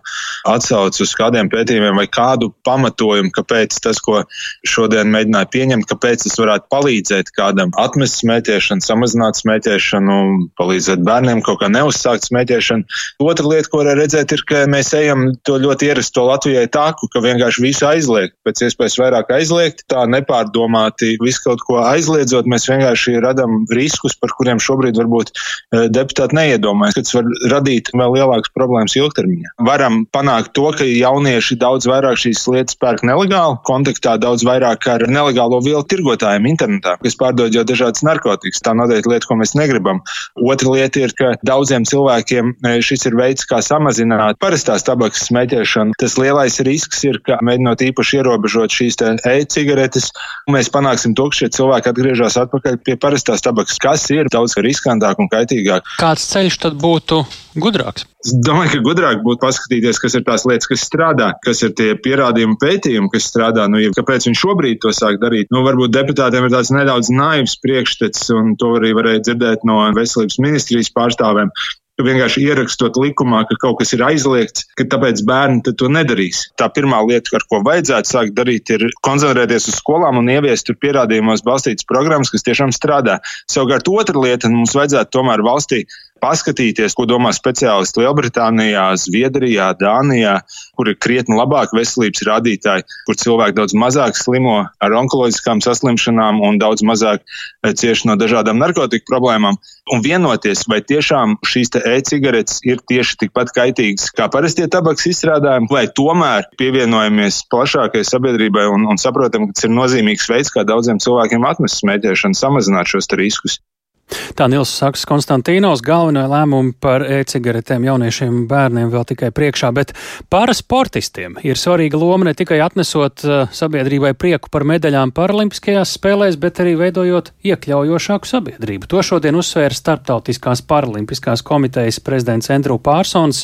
atsauci 0.47 1.03
uz 1.05 1.13
kādiem 1.17 1.49
pētījumiem 1.51 1.97
vai 1.99 2.07
kādu 2.11 2.51
pamatojumu, 2.67 3.31
kāpēc 3.35 3.79
tas, 3.83 3.99
ko 4.03 4.21
šodien 4.67 5.11
mēģināja 5.13 5.49
pieņemt, 5.53 5.87
kāpēc 5.89 6.25
tas 6.25 6.37
varētu 6.39 6.69
palīdzēt 6.73 7.31
kādam 7.35 7.73
atmest 7.79 8.21
smēķēšanu, 8.21 8.85
samazināt 8.85 9.39
smēķēšanu, 9.41 10.17
palīdzēt 10.59 11.03
bērniem 11.07 11.43
kaut 11.45 11.61
kā 11.63 11.71
neuzsākt 11.73 12.27
smēķēšanu. 12.29 12.87
Otra 13.23 13.47
lieta, 13.51 13.71
ko 13.71 13.83
var 13.83 13.99
redzēt, 13.99 14.33
ir, 14.35 14.43
ka 14.47 14.63
mēs 14.71 14.93
ejam 14.97 15.29
to 15.47 15.57
ļoti 15.61 15.91
ierasto 15.91 16.25
Latvijai 16.27 16.67
tāku, 16.71 17.09
ka 17.11 17.23
vienkārši 17.23 17.63
visu 17.63 17.87
aizliegt, 17.89 18.37
pēc 18.47 18.65
iespējas 18.67 18.97
vairāk 19.01 19.31
aizliegt, 19.37 19.85
tā 19.91 20.05
nepārdomāti 20.09 21.15
visu 21.23 21.43
kaut 21.45 21.63
ko 21.67 21.81
aizliedzot, 21.83 22.49
mēs 22.49 22.67
vienkārši 22.69 23.16
radām 23.23 23.63
riskus, 23.73 24.15
par 24.19 24.33
kuriem 24.37 24.61
šobrīd 24.63 24.97
varbūt 24.99 25.31
eh, 25.33 25.87
deputāti 25.93 26.37
neiedomājas, 26.37 26.97
ka 26.97 27.05
tas 27.05 27.15
var 27.17 27.29
radīt 27.53 27.91
vēl 27.93 28.15
lielākas 28.17 28.53
problēmas 28.55 28.95
ilgtermiņā. 28.99 29.53
Varam 29.67 30.03
panākt 30.15 30.53
to, 30.57 30.67
ka 30.77 30.87
jaunieši 30.87 31.59
daudz 31.61 31.89
vairāk 31.89 32.19
šīs 32.21 32.45
lietas 32.51 32.77
pērk 32.81 33.03
nelegāli, 33.07 33.59
kontaktā 33.67 34.17
daudz 34.21 34.45
vairāk 34.47 34.87
ar 34.91 35.05
nelegālo 35.11 35.59
vielu 35.65 35.83
tirgotājiem 35.87 36.49
internetā, 36.49 36.97
kas 37.03 37.17
pārdod 37.19 37.55
jau 37.55 37.65
dažādas 37.67 38.05
narkotikas. 38.07 38.63
Tā 38.63 38.75
noteikti 38.77 39.11
lieta, 39.11 39.29
ko 39.29 39.39
mēs 39.39 39.55
negribam. 39.57 40.01
Otra 40.37 40.73
lieta 40.73 41.03
ir, 41.05 41.13
ka 41.17 41.33
daudziem 41.47 41.87
cilvēkiem 41.87 42.53
eh, 42.65 42.79
šis 42.83 43.07
ir 43.09 43.17
veids, 43.19 43.47
kā 43.47 43.61
samazināt 43.63 44.39
parastās 44.43 44.85
tabakas 44.87 45.27
smēķēšanu. 45.29 45.97
Tas 46.01 46.17
lielais 46.19 46.59
risks 46.67 47.03
ir, 47.07 47.19
ka 47.25 47.39
mēģinot 47.45 47.83
īpaši 47.89 48.21
ierobežot 48.21 48.73
šīs 48.73 48.99
e-cigaretes, 49.27 50.09
mēs 50.51 50.71
panāksim 50.73 51.15
to, 51.17 51.27
ka 51.31 51.41
šie 51.41 51.49
cilvēki 51.57 51.91
atgriežas 51.91 52.37
atpakaļ 52.43 52.79
pie 52.85 52.97
parastās 53.07 53.43
tabakas, 53.45 53.79
kas 53.81 54.05
ir 54.11 54.29
daudz 54.33 54.57
riskantāk 54.59 55.23
un 55.23 55.31
kaitīgāk. 55.31 55.87
Kāds 56.01 56.27
ceļš 56.33 56.59
tad 56.65 56.77
būtu 56.81 57.23
gudrāks? 57.63 58.05
Es 58.27 58.33
domāju, 58.43 58.73
ka 58.73 58.83
gudrāk 58.89 59.23
būtu 59.23 59.39
paskatīties, 59.45 60.01
kas 60.03 60.17
ir 60.19 60.25
tās 60.27 60.43
lietas, 60.49 60.67
kas 60.67 60.83
strādā, 60.83 61.31
kas 61.45 61.63
ir 61.63 61.73
tie 61.77 61.93
pierādījumi, 62.03 62.57
pētījumi, 62.59 63.11
kas 63.13 63.29
strādā. 63.31 63.69
Nu, 63.71 63.79
ja, 63.79 63.93
kāpēc 63.95 64.27
viņi 64.27 64.41
šobrīd 64.41 64.81
to 64.83 64.91
sāk 64.95 65.21
darīt? 65.23 65.51
Nu, 65.53 65.63
varbūt 65.67 65.95
deputātiem 65.95 66.47
ir 66.47 66.53
tāds 66.53 66.73
nedaudz 66.75 67.11
naivs 67.13 67.55
priekšstats, 67.63 68.27
un 68.35 68.55
to 68.59 68.75
arī 68.81 68.91
varēja 68.97 69.23
dzirdēt 69.29 69.67
no 69.69 69.79
veselības 69.95 70.41
ministrijas 70.43 70.91
pārstāvēm 70.97 71.53
ka 71.97 72.05
vienkārši 72.05 72.43
ierakstot 72.45 72.97
likumā, 73.01 73.43
ka 73.49 73.57
kaut 73.61 73.79
kas 73.81 73.93
ir 73.97 74.03
aizliegts, 74.05 74.67
ka 74.77 74.85
tāpēc 74.89 75.23
bērni 75.27 75.63
to 75.67 75.89
nedarīs. 75.91 76.45
Tā 76.59 76.69
pirmā 76.73 77.01
lieta, 77.09 77.33
ar 77.37 77.45
ko 77.49 77.61
vajadzētu 77.65 78.13
sākt 78.13 78.35
darīt, 78.37 78.69
ir 78.75 78.87
koncentrēties 79.05 79.69
uz 79.71 79.79
skolām 79.81 80.21
un 80.21 80.29
ieviest 80.31 80.69
tur 80.69 80.77
pierādījumos 80.81 81.45
balstītas 81.47 81.87
programmas, 81.89 82.31
kas 82.33 82.45
tiešām 82.45 82.73
strādā. 82.75 83.17
Savukārt 83.49 83.89
otra 83.89 84.21
lieta, 84.21 84.51
mums 84.53 84.77
vajadzētu 84.77 85.17
tomēr 85.17 85.43
valstī 85.45 85.85
paskatīties, 86.21 86.95
ko 86.97 87.05
domā 87.09 87.31
speciālisti 87.35 88.01
Lielbritānijā, 88.03 88.85
Zviedrijā, 88.99 89.71
Dānijā, 89.79 90.37
kur 90.77 90.91
ir 90.91 90.97
krietni 91.01 91.37
labāki 91.37 91.77
veselības 91.77 92.25
rādītāji, 92.27 92.85
kur 93.07 93.19
cilvēki 93.19 93.57
daudz 93.59 93.75
mazāk 93.77 94.17
slimo 94.19 94.57
ar 94.67 94.97
onkoloģiskām 95.01 95.61
saslimšanām 95.65 96.41
un 96.45 96.59
daudz 96.61 96.83
mazāk 96.87 97.23
eh, 97.23 97.73
cieši 97.73 98.11
no 98.11 98.17
dažādām 98.19 98.59
narkotiku 98.61 99.07
problēmām. 99.11 99.59
Un 99.93 100.03
vienoties, 100.03 100.65
vai 100.67 100.81
tiešām 100.83 101.37
šīs 101.47 101.71
e-cigaretes 101.79 102.59
ir 102.67 102.81
tieši 102.91 103.21
tikpat 103.23 103.53
kaitīgas 103.55 104.09
kā 104.17 104.27
parastie 104.33 104.67
tabaks 104.71 105.07
izstrādājumi, 105.07 105.71
vai 105.71 105.85
tomēr 105.87 106.49
pievienojamies 106.59 107.45
plašākai 107.53 108.03
sabiedrībai 108.07 108.67
un, 108.73 108.89
un 108.91 108.99
saprotam, 108.99 109.47
ka 109.47 109.55
tas 109.55 109.69
ir 109.69 109.75
nozīmīgs 109.77 110.27
veids, 110.31 110.51
kā 110.51 110.67
daudziem 110.67 110.99
cilvēkiem 111.03 111.47
atmest 111.47 111.79
smēķēšanu, 111.83 112.35
samazināt 112.35 112.91
šos 112.91 113.07
riskus. 113.15 113.61
Tā 114.07 114.45
Nils 114.47 114.71
Saks 114.71 115.03
Konstantīnos 115.07 115.81
galveno 115.83 116.23
lēmumu 116.31 116.75
par 116.79 117.03
e-cigaretēm 117.03 117.83
jauniešiem 117.87 118.31
un 118.31 118.45
bērniem 118.47 118.91
vēl 118.93 119.03
tikai 119.09 119.31
priekšā, 119.35 119.71
bet 119.75 119.93
parasportistiem 120.31 121.39
ir 121.43 121.59
svarīga 121.59 121.99
loma 121.99 122.29
ne 122.29 122.33
tikai 122.37 122.59
atnesot 122.63 123.25
uh, 123.27 123.49
sabiedrībai 123.51 124.13
prieku 124.19 124.51
par 124.53 124.63
medaļām 124.69 125.11
paralimpiskajās 125.17 125.95
spēlēs, 125.97 126.39
bet 126.39 126.61
arī 126.63 126.77
veidojot 126.79 127.33
iekļaujošāku 127.51 128.31
sabiedrību. 128.31 128.87
To 128.93 129.03
šodien 129.03 129.39
uzsvēra 129.39 129.75
Starptautiskās 129.75 130.63
paralimpiskās 130.69 131.43
komitejas 131.47 131.99
prezidents 132.05 132.51
Andrew 132.53 132.79
Pārsons, 132.83 133.43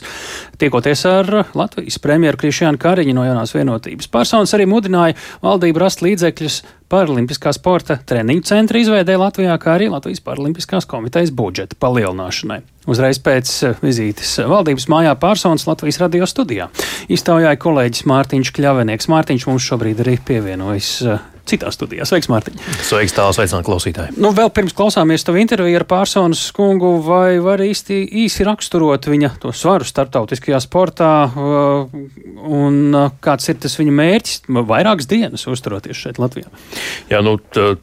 tiekoties 0.61 1.03
ar 1.09 1.33
Latvijas 1.57 1.99
premjeru 2.03 2.39
Krišjānu 2.39 2.79
Kariņu 2.79 3.17
no 3.17 3.27
jaunās 3.27 3.55
vienotības. 3.57 4.07
Pārsons 4.13 4.55
arī 4.55 4.69
mudināja 4.69 5.19
valdību 5.43 5.83
rast 5.83 6.05
līdzekļus 6.05 6.61
Paralimpiskā 6.93 7.49
sporta 7.55 7.97
treniņu 7.97 8.45
centra 8.45 8.77
izveidē 8.77 9.15
Latvijā, 9.17 9.55
kā 9.57 9.73
arī 9.79 9.89
Latvijas 9.89 10.21
Paralimpiskās 10.21 10.85
komitejas 10.89 11.33
budžeta 11.33 11.77
palielināšanai. 11.81 12.59
Uzreiz 12.85 13.17
pēc 13.23 13.49
eh, 13.65 13.81
vizītes 13.81 14.35
valdības 14.45 14.85
mājā 14.93 15.15
pārsons 15.17 15.65
Latvijas 15.65 16.01
radio 16.03 16.27
studijā 16.29 16.69
iztaujāja 17.09 17.57
kolēģis 17.65 18.05
Mārtiņš 18.11 18.53
Kļavenieks. 18.53 19.09
Mārtiņš 19.09 19.47
mums 19.49 19.69
šobrīd 19.71 20.03
arī 20.05 20.19
pievienojas 20.27 20.95
eh, 21.07 21.29
citā 21.49 21.71
studijā. 21.73 22.05
Sveiks, 22.07 22.29
Mārtiņ! 22.31 22.59
Sveiks, 22.87 23.13
tālāk, 23.17 23.35
sveicināt 23.35 23.65
klausītāji! 23.67 24.15
Nu, 24.21 24.31
vēl 24.35 24.49
pirms 24.55 24.75
klausāmies 24.77 25.25
tavu 25.27 25.41
interviju 25.41 25.81
ar 25.81 25.85
pārsonu 25.89 26.37
skungu, 26.37 26.95
vai 27.03 27.35
var 27.43 27.61
īsti 27.63 27.99
īsi 28.23 28.45
raksturot 28.47 29.09
viņa 29.11 29.33
to 29.43 29.51
svaru 29.55 29.87
starptautiskajā 29.87 30.61
sportā, 30.63 31.11
uh, 31.27 31.97
un 32.47 32.79
uh, 32.95 33.09
kāds 33.23 33.51
ir 33.51 33.59
tas 33.63 33.75
viņa 33.79 33.95
mērķis 33.99 34.39
vairākas 34.71 35.09
dienas 35.11 35.43
uzturoties 35.51 35.99
šeit 35.99 36.21
Latvijā? 36.23 36.47
Jā, 37.11 37.19
nu, 37.25 37.35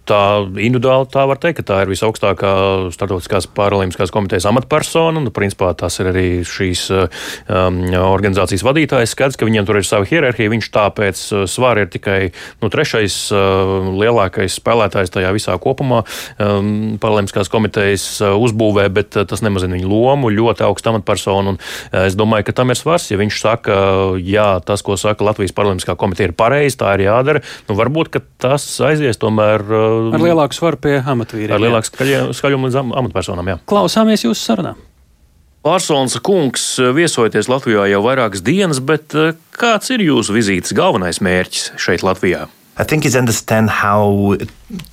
tā 0.08 0.22
individuāli 0.56 1.10
tā 1.12 1.26
var 1.28 1.40
teikt, 1.42 1.60
ka 1.60 1.68
tā 1.74 1.82
ir 1.84 1.92
visaugstākā 1.92 2.54
starptautiskās 2.96 3.50
paralimpiskās 3.56 4.14
komitejas 4.14 4.48
amatpersona, 4.48 5.20
un 5.20 5.34
principā 5.36 5.74
tas 5.76 6.00
ir 6.00 6.08
arī 6.14 6.26
šīs 6.48 6.86
um, 6.96 7.82
organizācijas 8.00 8.64
vadītājs. 8.64 9.12
Skaidrs, 9.12 9.36
ka 9.36 9.48
viņiem 9.48 9.68
tur 9.68 9.80
ir 9.82 9.88
sava 9.88 10.08
hierarhija, 10.08 10.52
viņš 10.52 10.72
tāpēc 10.72 11.22
uh, 11.28 11.46
svaru 11.50 11.84
ir 11.84 11.92
tikai 11.92 12.18
nu, 12.62 12.72
trešais 12.72 13.20
uh, 13.34 13.49
lielākais 14.00 14.58
spēlētājs 14.60 15.12
tajā 15.14 15.30
visā 15.34 15.56
kopumā 15.62 16.02
um, 16.40 16.96
Paralimpiskās 17.00 17.50
komitejas 17.52 18.04
uh, 18.24 18.34
uzbūvē, 18.40 18.86
bet 18.94 19.18
uh, 19.18 19.26
tas 19.28 19.44
nemazina 19.44 19.78
viņa 19.78 19.90
lomu, 19.90 20.32
ļoti 20.34 20.66
augsta 20.66 20.92
amatpersona. 20.92 21.56
Uh, 21.56 22.04
es 22.06 22.18
domāju, 22.18 22.48
ka 22.48 22.56
tam 22.60 22.74
ir 22.74 22.80
svars. 22.80 23.10
Ja 23.12 23.20
viņš 23.20 23.40
saka, 23.42 23.78
jā, 24.22 24.48
tas, 24.66 24.84
ko 24.86 24.98
saka 25.00 25.26
Latvijas 25.26 25.54
Paralimpiskā 25.56 25.96
komiteja, 26.00 26.30
ir 26.30 26.36
pareizi, 26.38 26.78
tā 26.80 26.94
ir 26.98 27.06
jādara, 27.08 27.44
nu 27.68 27.78
varbūt 27.78 28.20
tas 28.40 28.64
aizies 28.84 29.20
tomēr 29.20 29.62
ar 29.62 30.22
lielāku 30.22 30.56
svaru 30.56 30.80
pie 30.80 30.98
amatvīriem. 31.00 31.54
Ar 31.54 31.62
lielāku 31.62 32.32
skaļumu 32.36 32.70
līdz 32.70 32.80
amatpersonām. 32.82 33.52
Jā. 33.52 33.58
Klausāmies 33.70 34.24
jūsu 34.26 34.40
sarunā. 34.42 34.76
Pārsons 35.60 36.14
kungs 36.24 36.62
viesojoties 36.96 37.50
Latvijā 37.52 37.84
jau 37.90 38.00
vairākas 38.06 38.40
dienas, 38.40 38.80
bet 38.80 39.12
kāds 39.60 39.92
ir 39.92 40.06
jūsu 40.06 40.32
vizītes 40.32 40.72
galvenais 40.76 41.20
mērķis 41.20 41.74
šeit 41.76 42.06
Latvijā? 42.06 42.46
I 42.80 42.84
think 42.84 43.04
is 43.04 43.14
understand 43.14 43.68
how 43.68 44.38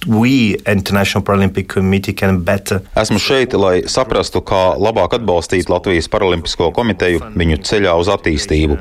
we, 0.08 0.58
International 0.68 1.24
Paralympic 1.24 1.70
Committee, 1.70 2.12
can 2.12 2.42
better. 2.44 2.82
Esmu 3.00 3.16
šeit, 3.16 3.56
lai 3.56 3.86
saprastu, 3.88 4.42
kā 4.44 4.76
labāk 4.76 5.16
atbalstīt 5.16 5.72
Latvijas 5.72 6.12
Paralimpisko 6.12 6.68
komiteju 6.76 7.32
viņu 7.40 7.62
ceļā 7.70 7.96
uz 7.96 8.12
attīstību. 8.12 8.78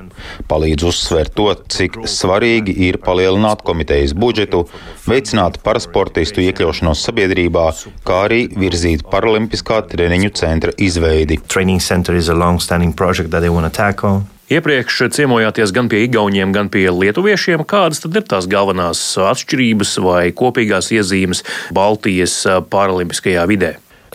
Palīdz 0.51 0.89
uzsvērt 0.91 1.37
to, 1.39 1.47
cik 1.71 2.03
svarīgi 2.11 2.75
ir 2.89 2.99
palielināt 3.07 3.63
komitejas 3.63 4.11
budžetu, 4.19 4.65
veicināt 5.07 5.63
parasportistu 5.63 6.43
iekļaušanos 6.49 7.07
sabiedrībā, 7.07 7.69
kā 8.03 8.23
arī 8.27 8.49
virzīt 8.59 9.07
Paralimpiskā 9.13 9.85
treniņu 9.87 10.35
centra 10.35 10.75
izveidi. 10.75 11.39
Training 11.47 11.79
center 11.79 12.19
is 12.19 12.27
a 12.27 12.35
long-standing 12.35 12.91
project 12.91 13.31
that 13.31 13.47
they 13.47 13.55
want 13.55 13.71
to 13.71 13.77
tackle. 13.77 14.27
Iepriekš 14.47 15.09
ciemojāties 15.11 15.73
gan 15.75 15.89
pie 15.91 16.05
igauniem, 16.07 16.53
gan 16.55 16.69
pie 16.71 16.85
lietuviešiem. 16.87 17.65
Kādas 17.67 17.99
tad 18.05 18.15
ir 18.15 18.23
tās 18.31 18.47
galvenās 18.47 19.01
atšķirības 19.19 19.97
vai 20.05 20.29
kopīgās 20.31 20.93
iezīmes 20.95 21.43
Baltijas 21.75 22.45
paralimpiskajā 22.71 23.43
vidē? 23.51 23.73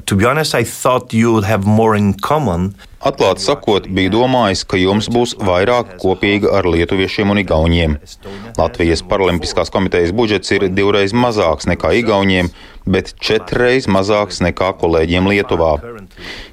To 0.08 0.16
be 0.16 0.24
honest, 0.24 0.56
I 0.56 0.64
thought 0.64 1.12
you 1.14 1.34
would 1.34 1.44
have 1.44 1.68
more 1.68 1.98
in 2.00 2.14
common 2.14 2.72
Atklāti 3.02 3.42
sakot, 3.42 3.88
bija 3.90 4.12
domājis, 4.14 4.62
ka 4.70 4.78
jums 4.78 5.08
būs 5.10 5.32
vairāk 5.42 5.96
kopīga 6.04 6.52
ar 6.60 6.68
lietuviešiem 6.70 7.32
un 7.34 7.40
igauniem. 7.42 7.96
Latvijas 8.60 9.02
Paralimpiskās 9.02 9.74
komitejas 9.74 10.14
budžets 10.14 10.54
ir 10.54 10.68
divreiz 10.70 11.16
mazāks 11.18 11.66
nekā 11.66 11.96
igauniem, 11.98 12.52
bet 12.86 13.14
četreiz 13.22 13.88
mazāks 13.92 14.42
nekā 14.44 14.72
kolēģiem 14.82 15.30
Lietuvā. 15.32 15.74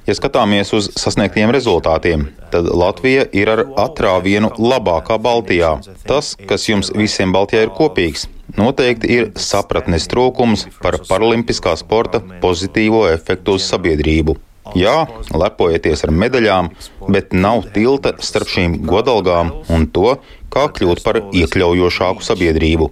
Ja 0.07 0.15
skatāmies 0.17 0.73
uz 0.77 0.89
sasniegtiem 0.99 1.53
rezultātiem, 1.53 2.27
tad 2.53 2.69
Latvija 2.69 3.25
ir 3.35 3.53
ar 3.53 3.63
atrāvienu 3.85 4.51
labākā 4.57 5.19
Baltijā. 5.21 5.77
Tas, 6.07 6.35
kas 6.49 6.67
jums 6.69 6.91
visiem 6.95 7.33
Baltijā 7.35 7.67
ir 7.67 7.73
kopīgs, 7.75 8.27
noteikti 8.57 9.15
ir 9.15 9.31
sapratnes 9.37 10.09
trūkums 10.11 10.67
par 10.83 10.99
paralimpiskā 11.09 11.75
sporta 11.79 12.21
pozitīvo 12.43 13.07
efektu 13.13 13.59
uz 13.59 13.67
sabiedrību. 13.69 14.37
Jā, 14.77 15.07
lepojieties 15.33 16.03
ar 16.05 16.11
medaļām, 16.13 16.69
bet 17.09 17.33
nav 17.33 17.65
tilta 17.73 18.13
starp 18.21 18.51
šīm 18.51 18.79
godalgām 18.89 19.51
un 19.73 19.87
to, 19.93 20.17
kā 20.53 20.67
kļūt 20.75 21.03
par 21.05 21.21
iekļaujošāku 21.29 22.25
sabiedrību. 22.25 22.89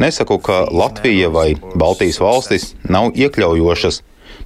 Nesaku, 0.00 0.38
ka 0.44 0.60
Latvija 0.72 1.32
vai 1.32 1.48
Baltijas 1.74 2.20
valstis 2.22 2.72
nav 2.88 3.12
iekļaujošas, 3.16 4.02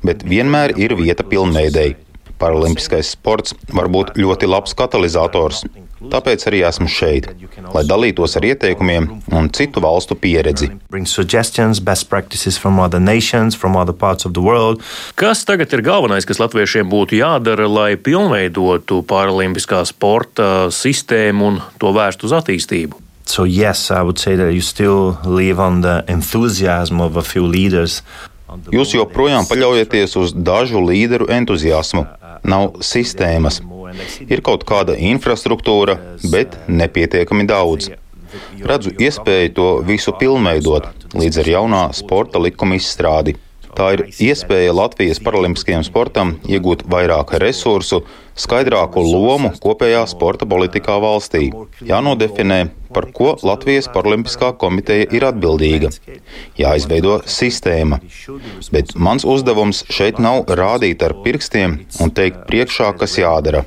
bet 0.07 0.25
vienmēr 0.27 0.75
ir 0.79 0.97
vieta 0.99 1.27
pilnveidēji. 1.27 1.99
Paralimpiskais 2.43 3.13
sports 3.15 3.55
var 3.71 3.87
būt 3.93 4.17
ļoti 4.19 4.49
labs 4.51 4.75
katalizators. 4.75 5.63
Tāpēc 6.11 6.47
arī 6.49 6.63
esmu 6.67 6.89
šeit, 6.91 7.29
lai 7.75 7.83
dalītos 7.87 8.37
ar 8.39 8.47
ieteikumiem 8.49 9.09
un 9.33 9.51
citu 9.55 9.83
valstu 9.85 10.17
pieredzi. 10.19 10.71
Kas 15.23 15.45
tagad 15.49 15.77
ir 15.77 15.85
galvenais, 15.87 16.27
kas 16.27 16.43
latviešiem 16.43 16.91
būtu 16.91 17.21
jādara, 17.21 17.69
lai 17.71 17.93
pilnveidotu 17.97 19.03
paralimpiskā 19.07 19.85
sporta 19.89 20.69
sistēmu 20.75 21.49
un 21.53 21.63
to 21.79 21.95
vērstu 21.95 22.29
uz 22.31 22.37
attīstību? 22.43 22.99
So, 23.25 23.45
yes, 23.45 23.91
I 23.91 24.03
would 24.03 24.19
say 24.19 24.37
that 24.37 24.53
you 24.53 24.61
still 24.61 25.17
live 25.25 25.61
on 25.61 25.81
the 25.81 26.05
enthusiasm 26.09 27.01
of 27.01 27.17
a 27.17 27.23
few 27.23 27.47
leaders. 27.47 28.03
Jūs 28.73 28.93
joprojām 28.93 29.47
paļaujaties 29.49 30.17
uz 30.21 30.35
dažu 30.37 30.83
līderu 30.85 31.31
entuziasmu. 31.33 32.05
Nav 32.45 32.83
sistēmas. 32.85 33.63
Ir 34.29 34.43
kaut 34.45 34.67
kāda 34.69 34.97
infrastruktūra, 34.99 35.99
bet 36.33 36.57
nepietiekami 36.69 37.47
daudz. 37.51 37.93
Redzu 38.65 38.95
iespēju 38.97 39.55
to 39.57 39.71
visu 39.87 40.15
pilnveidot 40.17 41.17
līdz 41.19 41.41
ar 41.43 41.51
jaunā 41.57 41.87
sporta 41.97 42.41
likuma 42.41 42.79
izstrādi. 42.81 43.37
Tā 43.73 43.87
ir 43.97 44.03
iespēja 44.21 44.73
Latvijas 44.77 45.17
paralimpiskajam 45.25 45.85
sportam 45.87 46.35
iegūt 46.45 46.83
vairāk 46.93 47.33
resursu, 47.41 48.03
skaidrāku 48.37 49.01
lomu 49.01 49.49
kopējā 49.65 50.03
sporta 50.11 50.45
politikā 50.49 50.99
valstī. 51.01 51.47
Jānodefinē, 51.89 52.59
par 52.93 53.09
ko 53.17 53.33
Latvijas 53.41 53.89
paralimpiskā 53.95 54.53
komiteja 54.61 55.09
ir 55.17 55.25
atbildīga. 55.25 55.89
Jāizveido 56.61 57.23
sistēma. 57.25 58.03
Bet 58.77 58.93
mans 59.09 59.25
uzdevums 59.25 59.87
šeit 59.89 60.21
nav 60.21 60.53
rādīt 60.53 61.05
ar 61.09 61.17
pirkstiem 61.25 61.81
un 62.05 62.13
teikt 62.13 62.45
priekšā, 62.53 62.93
kas 63.01 63.17
jādara. 63.25 63.65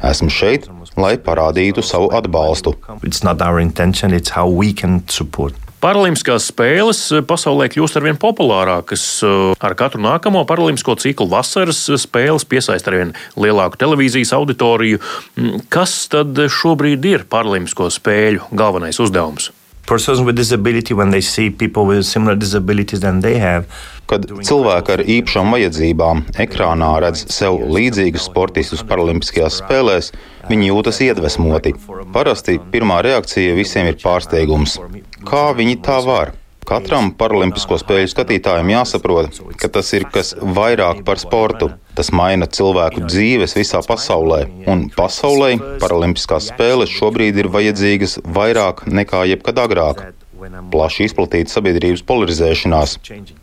Esmu 0.00 0.30
šeit, 0.32 0.68
lai 0.96 1.16
parādītu 1.20 1.84
savu 1.84 2.08
atbalstu. 2.16 2.74
Paralimpiskās 5.80 6.50
spēles 6.50 6.98
pasaulē 7.24 7.70
kļūst 7.72 7.96
arvien 7.96 8.18
populārākas. 8.20 9.04
Ar 9.64 9.76
katru 9.80 10.02
nākamo 10.04 10.42
paralimpisko 10.48 10.98
ciklu 11.00 11.28
vasaras 11.30 11.86
spēles 12.02 12.44
piesaista 12.48 12.92
arvien 12.92 13.14
lielāku 13.40 13.80
televīzijas 13.80 14.34
auditoriju. 14.36 15.00
Kas 15.72 16.02
tad 16.12 16.36
šobrīd 16.52 17.08
ir 17.08 17.24
paralimpisko 17.32 17.88
spēļu 17.96 18.52
galvenais 18.52 19.00
uzdevums? 19.00 19.48
Persons 19.90 20.20
with 20.22 20.36
disability, 20.36 20.94
when 20.94 21.10
they 21.10 21.20
see 21.20 21.50
people 21.50 21.84
with 21.84 22.06
similar 22.06 22.36
disabilities 22.36 23.00
than 23.00 23.20
they 23.20 23.38
have, 23.42 23.66
kad 24.10 24.26
cilvēki 24.26 24.94
ar 24.94 25.02
īpašām 25.16 25.54
vajadzībām 25.54 26.22
ekrānā 26.44 26.90
redz 27.04 27.24
sev 27.34 27.58
līdzīgus 27.76 28.28
sportistus 28.30 28.84
Paralimpiskajās 28.86 29.60
spēlēs, 29.64 30.12
viņi 30.50 30.70
jūtas 30.70 31.02
iedvesmoti. 31.06 31.74
Parasti 32.14 32.58
pirmā 32.72 33.00
reakcija 33.06 33.56
visiem 33.58 33.90
ir 33.90 33.98
pārsteigums. 34.02 34.78
Kā 35.26 35.50
viņi 35.58 35.80
tā 35.86 35.98
var? 36.06 36.34
Katram 36.70 37.08
paralimpisko 37.18 37.80
spēļu 37.80 38.12
skatītājam 38.12 38.68
jāsaprot, 38.70 39.40
ka 39.58 39.70
tas 39.74 39.88
ir 39.96 40.04
kas 40.14 40.36
vairāk 40.38 41.00
par 41.06 41.18
sportu. 41.18 41.72
Tas 41.98 42.12
maina 42.14 42.46
cilvēku 42.46 43.02
dzīves 43.08 43.56
visā 43.58 43.80
pasaulē, 43.82 44.44
un 44.70 44.84
pasaulē 44.94 45.56
paralimpiskās 45.82 46.52
spēles 46.52 46.92
šobrīd 46.94 47.40
ir 47.42 47.50
vajadzīgas 47.50 48.20
vairāk 48.38 48.84
nekā 48.86 49.26
jebkad 49.32 49.58
agrāk. 49.66 50.04
plaši 50.72 51.04
izplatīta 51.04 51.52
sabiedrības 51.52 52.00
polarizēšanās. 52.08 52.94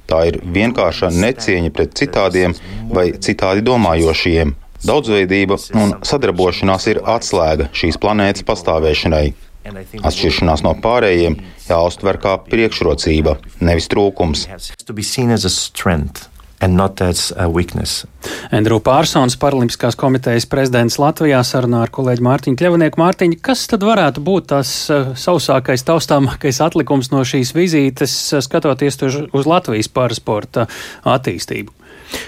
Tā 0.09 0.21
ir 0.31 0.39
vienkārša 0.55 1.11
necieņa 1.13 1.73
pret 1.75 1.93
citādiem 1.99 2.55
vai 2.89 3.11
citādi 3.27 3.61
domājošiem. 3.67 4.55
Daudzveidība 4.87 5.57
un 5.77 5.93
sadarbošanās 6.05 6.87
ir 6.89 7.01
atslēga 7.05 7.69
šīs 7.73 7.99
planētas 8.01 8.45
pastāvēšanai. 8.49 9.27
Atšķiršanās 9.67 10.63
no 10.65 10.73
pārējiem 10.83 11.37
jāuztver 11.67 12.19
kā 12.23 12.37
priekšrocība, 12.47 13.37
nevis 13.59 13.89
trūkums. 13.91 14.47
Andrew 18.49 18.79
Pārsons, 18.81 19.35
Paralimpiskās 19.37 19.97
komitejas 19.99 20.47
prezidents 20.49 20.97
Latvijā, 20.97 21.43
sarunā 21.45 21.83
ar 21.85 21.91
kolēģi 21.93 22.25
Mārtiņu 22.25 22.57
Kļavnieku. 22.57 23.01
Mārtiņu, 23.01 23.37
kas 23.45 23.67
tad 23.69 23.85
varētu 23.85 24.23
būt 24.25 24.49
tas 24.55 24.71
uh, 24.89 25.11
sausākais, 25.13 25.85
taustāmākais 25.85 26.61
atlikums 26.65 27.11
no 27.13 27.21
šīs 27.27 27.53
vizītes, 27.57 28.15
uh, 28.33 28.41
skatoties 28.41 28.97
uz 29.05 29.49
Latvijas 29.49 29.91
pārsporta 29.93 30.65
attīstību? 31.05 31.75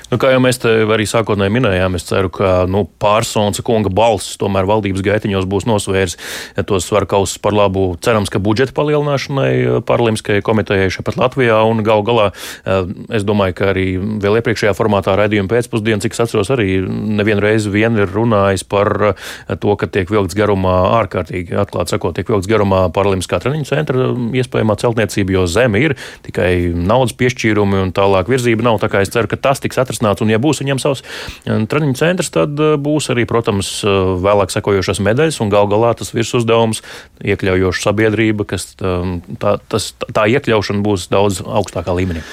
Nu, 0.10 0.18
kā 0.22 0.34
jau 0.34 0.42
mēs 0.44 0.62
arī 0.66 1.06
sākotnēji 1.10 1.54
minējām, 1.54 1.98
es 2.00 2.08
ceru, 2.10 2.32
ka 2.34 2.64
nu, 2.70 2.86
pārsons 3.02 3.62
kunga 3.66 3.92
balss 3.94 4.40
tomēr 4.42 4.68
valdības 4.70 5.04
gaitiņos 5.06 5.48
būs 5.50 5.68
nosvērs 5.70 6.18
tos 6.66 6.88
svarkausus 6.90 7.38
par 7.42 7.54
labu. 7.54 7.94
Cerams, 8.02 8.32
ka 8.34 8.42
budžeta 8.42 8.74
palielināšanai 8.78 9.54
eh, 9.60 9.78
Paralimpiskajai 9.86 10.44
komitejai 10.46 10.90
šeit 10.94 11.06
pat 11.08 11.20
Latvijā 11.20 11.60
un 11.68 11.84
gal 11.86 12.04
galā 12.08 12.30
eh, 12.32 12.90
es 13.16 13.26
domāju, 13.28 13.56
ka 13.60 13.70
arī 13.74 13.86
vēl 14.00 14.40
iepriekšējā 14.42 14.74
formātā 14.78 15.14
raidījuma 15.20 15.52
pēcpusdienā, 15.52 16.02
cik 16.04 16.18
es 16.18 16.24
atceros, 16.26 16.50
arī 16.56 16.80
nevienu 16.90 17.44
reizi 17.46 17.72
vien 17.74 17.98
ir 18.00 18.10
runājis 18.10 18.66
par 18.70 18.92
eh, 19.12 19.30
to, 19.62 19.76
ka 19.80 19.90
tiek 19.92 20.10
vilkts 20.12 20.38
garumā 20.38 20.76
ārkārtīgi, 21.04 21.58
atklāti 21.62 21.96
sakot, 21.96 22.18
tiek 22.18 22.34
vilkts 22.34 22.50
garumā 22.50 22.88
Paralimpiskā 22.96 23.42
treniņu 23.44 23.70
centra 23.70 24.10
iespējamā 24.42 24.78
celtniecība, 24.82 25.38
jo 25.38 25.46
zeme 25.50 25.84
ir 25.84 25.98
tikai 26.26 26.72
naudas 26.74 27.14
piešķīrumi 27.20 27.84
un 27.86 27.94
tālāk 27.96 28.32
virzība 28.32 28.66
nav. 28.66 28.82
Tā 28.82 28.90
kā 28.92 29.04
es 29.06 29.14
ceru, 29.14 29.30
ka 29.30 29.38
tas 29.50 29.62
tiks 29.62 29.69
atrasināts. 29.78 30.24
Un, 30.24 30.32
ja 30.34 30.40
būs 30.42 30.64
viņam 30.64 30.82
savs 30.82 31.04
eh, 31.04 31.66
treniņu 31.70 31.98
centrs, 32.00 32.32
tad 32.34 32.58
eh, 32.60 32.76
būs 32.82 33.12
arī, 33.14 33.28
protams, 33.30 33.72
eh, 33.84 34.00
vēlāk 34.24 34.54
sekojošas 34.54 35.04
medaļas 35.06 35.42
un 35.44 35.54
gal 35.54 35.70
galā 35.70 35.94
tas 36.00 36.14
virsuzdevums 36.16 36.82
iekļaujoša 37.22 37.86
sabiedrība, 37.86 38.48
kas 38.50 38.72
tā, 38.80 39.54
tas, 39.70 39.92
tā 40.00 40.26
iekļaušana 40.32 40.84
būs 40.86 41.10
daudz 41.12 41.44
augstākā 41.44 41.94
līmenī. 41.96 42.24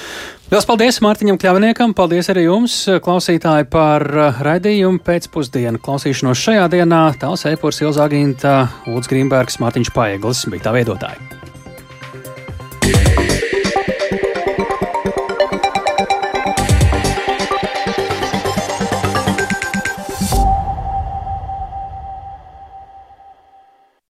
Lielas 0.47 0.63
paldies 0.63 1.01
Mārtiņam 1.03 1.35
Kļavniekam, 1.41 1.91
paldies 1.91 2.29
arī 2.31 2.45
jums, 2.45 2.75
klausītāji, 3.03 3.67
par 3.67 4.05
raidījumu 4.47 5.03
pēcpusdienu. 5.03 5.81
Klausīšanos 5.83 6.39
šajā 6.39 6.69
dienā 6.71 7.01
tāls 7.19 7.43
Eipurs 7.51 7.83
Ilzāginta, 7.83 8.61
Lūdzu 8.87 9.11
Grīmbergs, 9.11 9.59
Mārtiņš 9.59 9.91
Paeglis 9.97 10.47
bija 10.47 10.69
tā 10.69 10.77
veidotāji. 10.79 11.36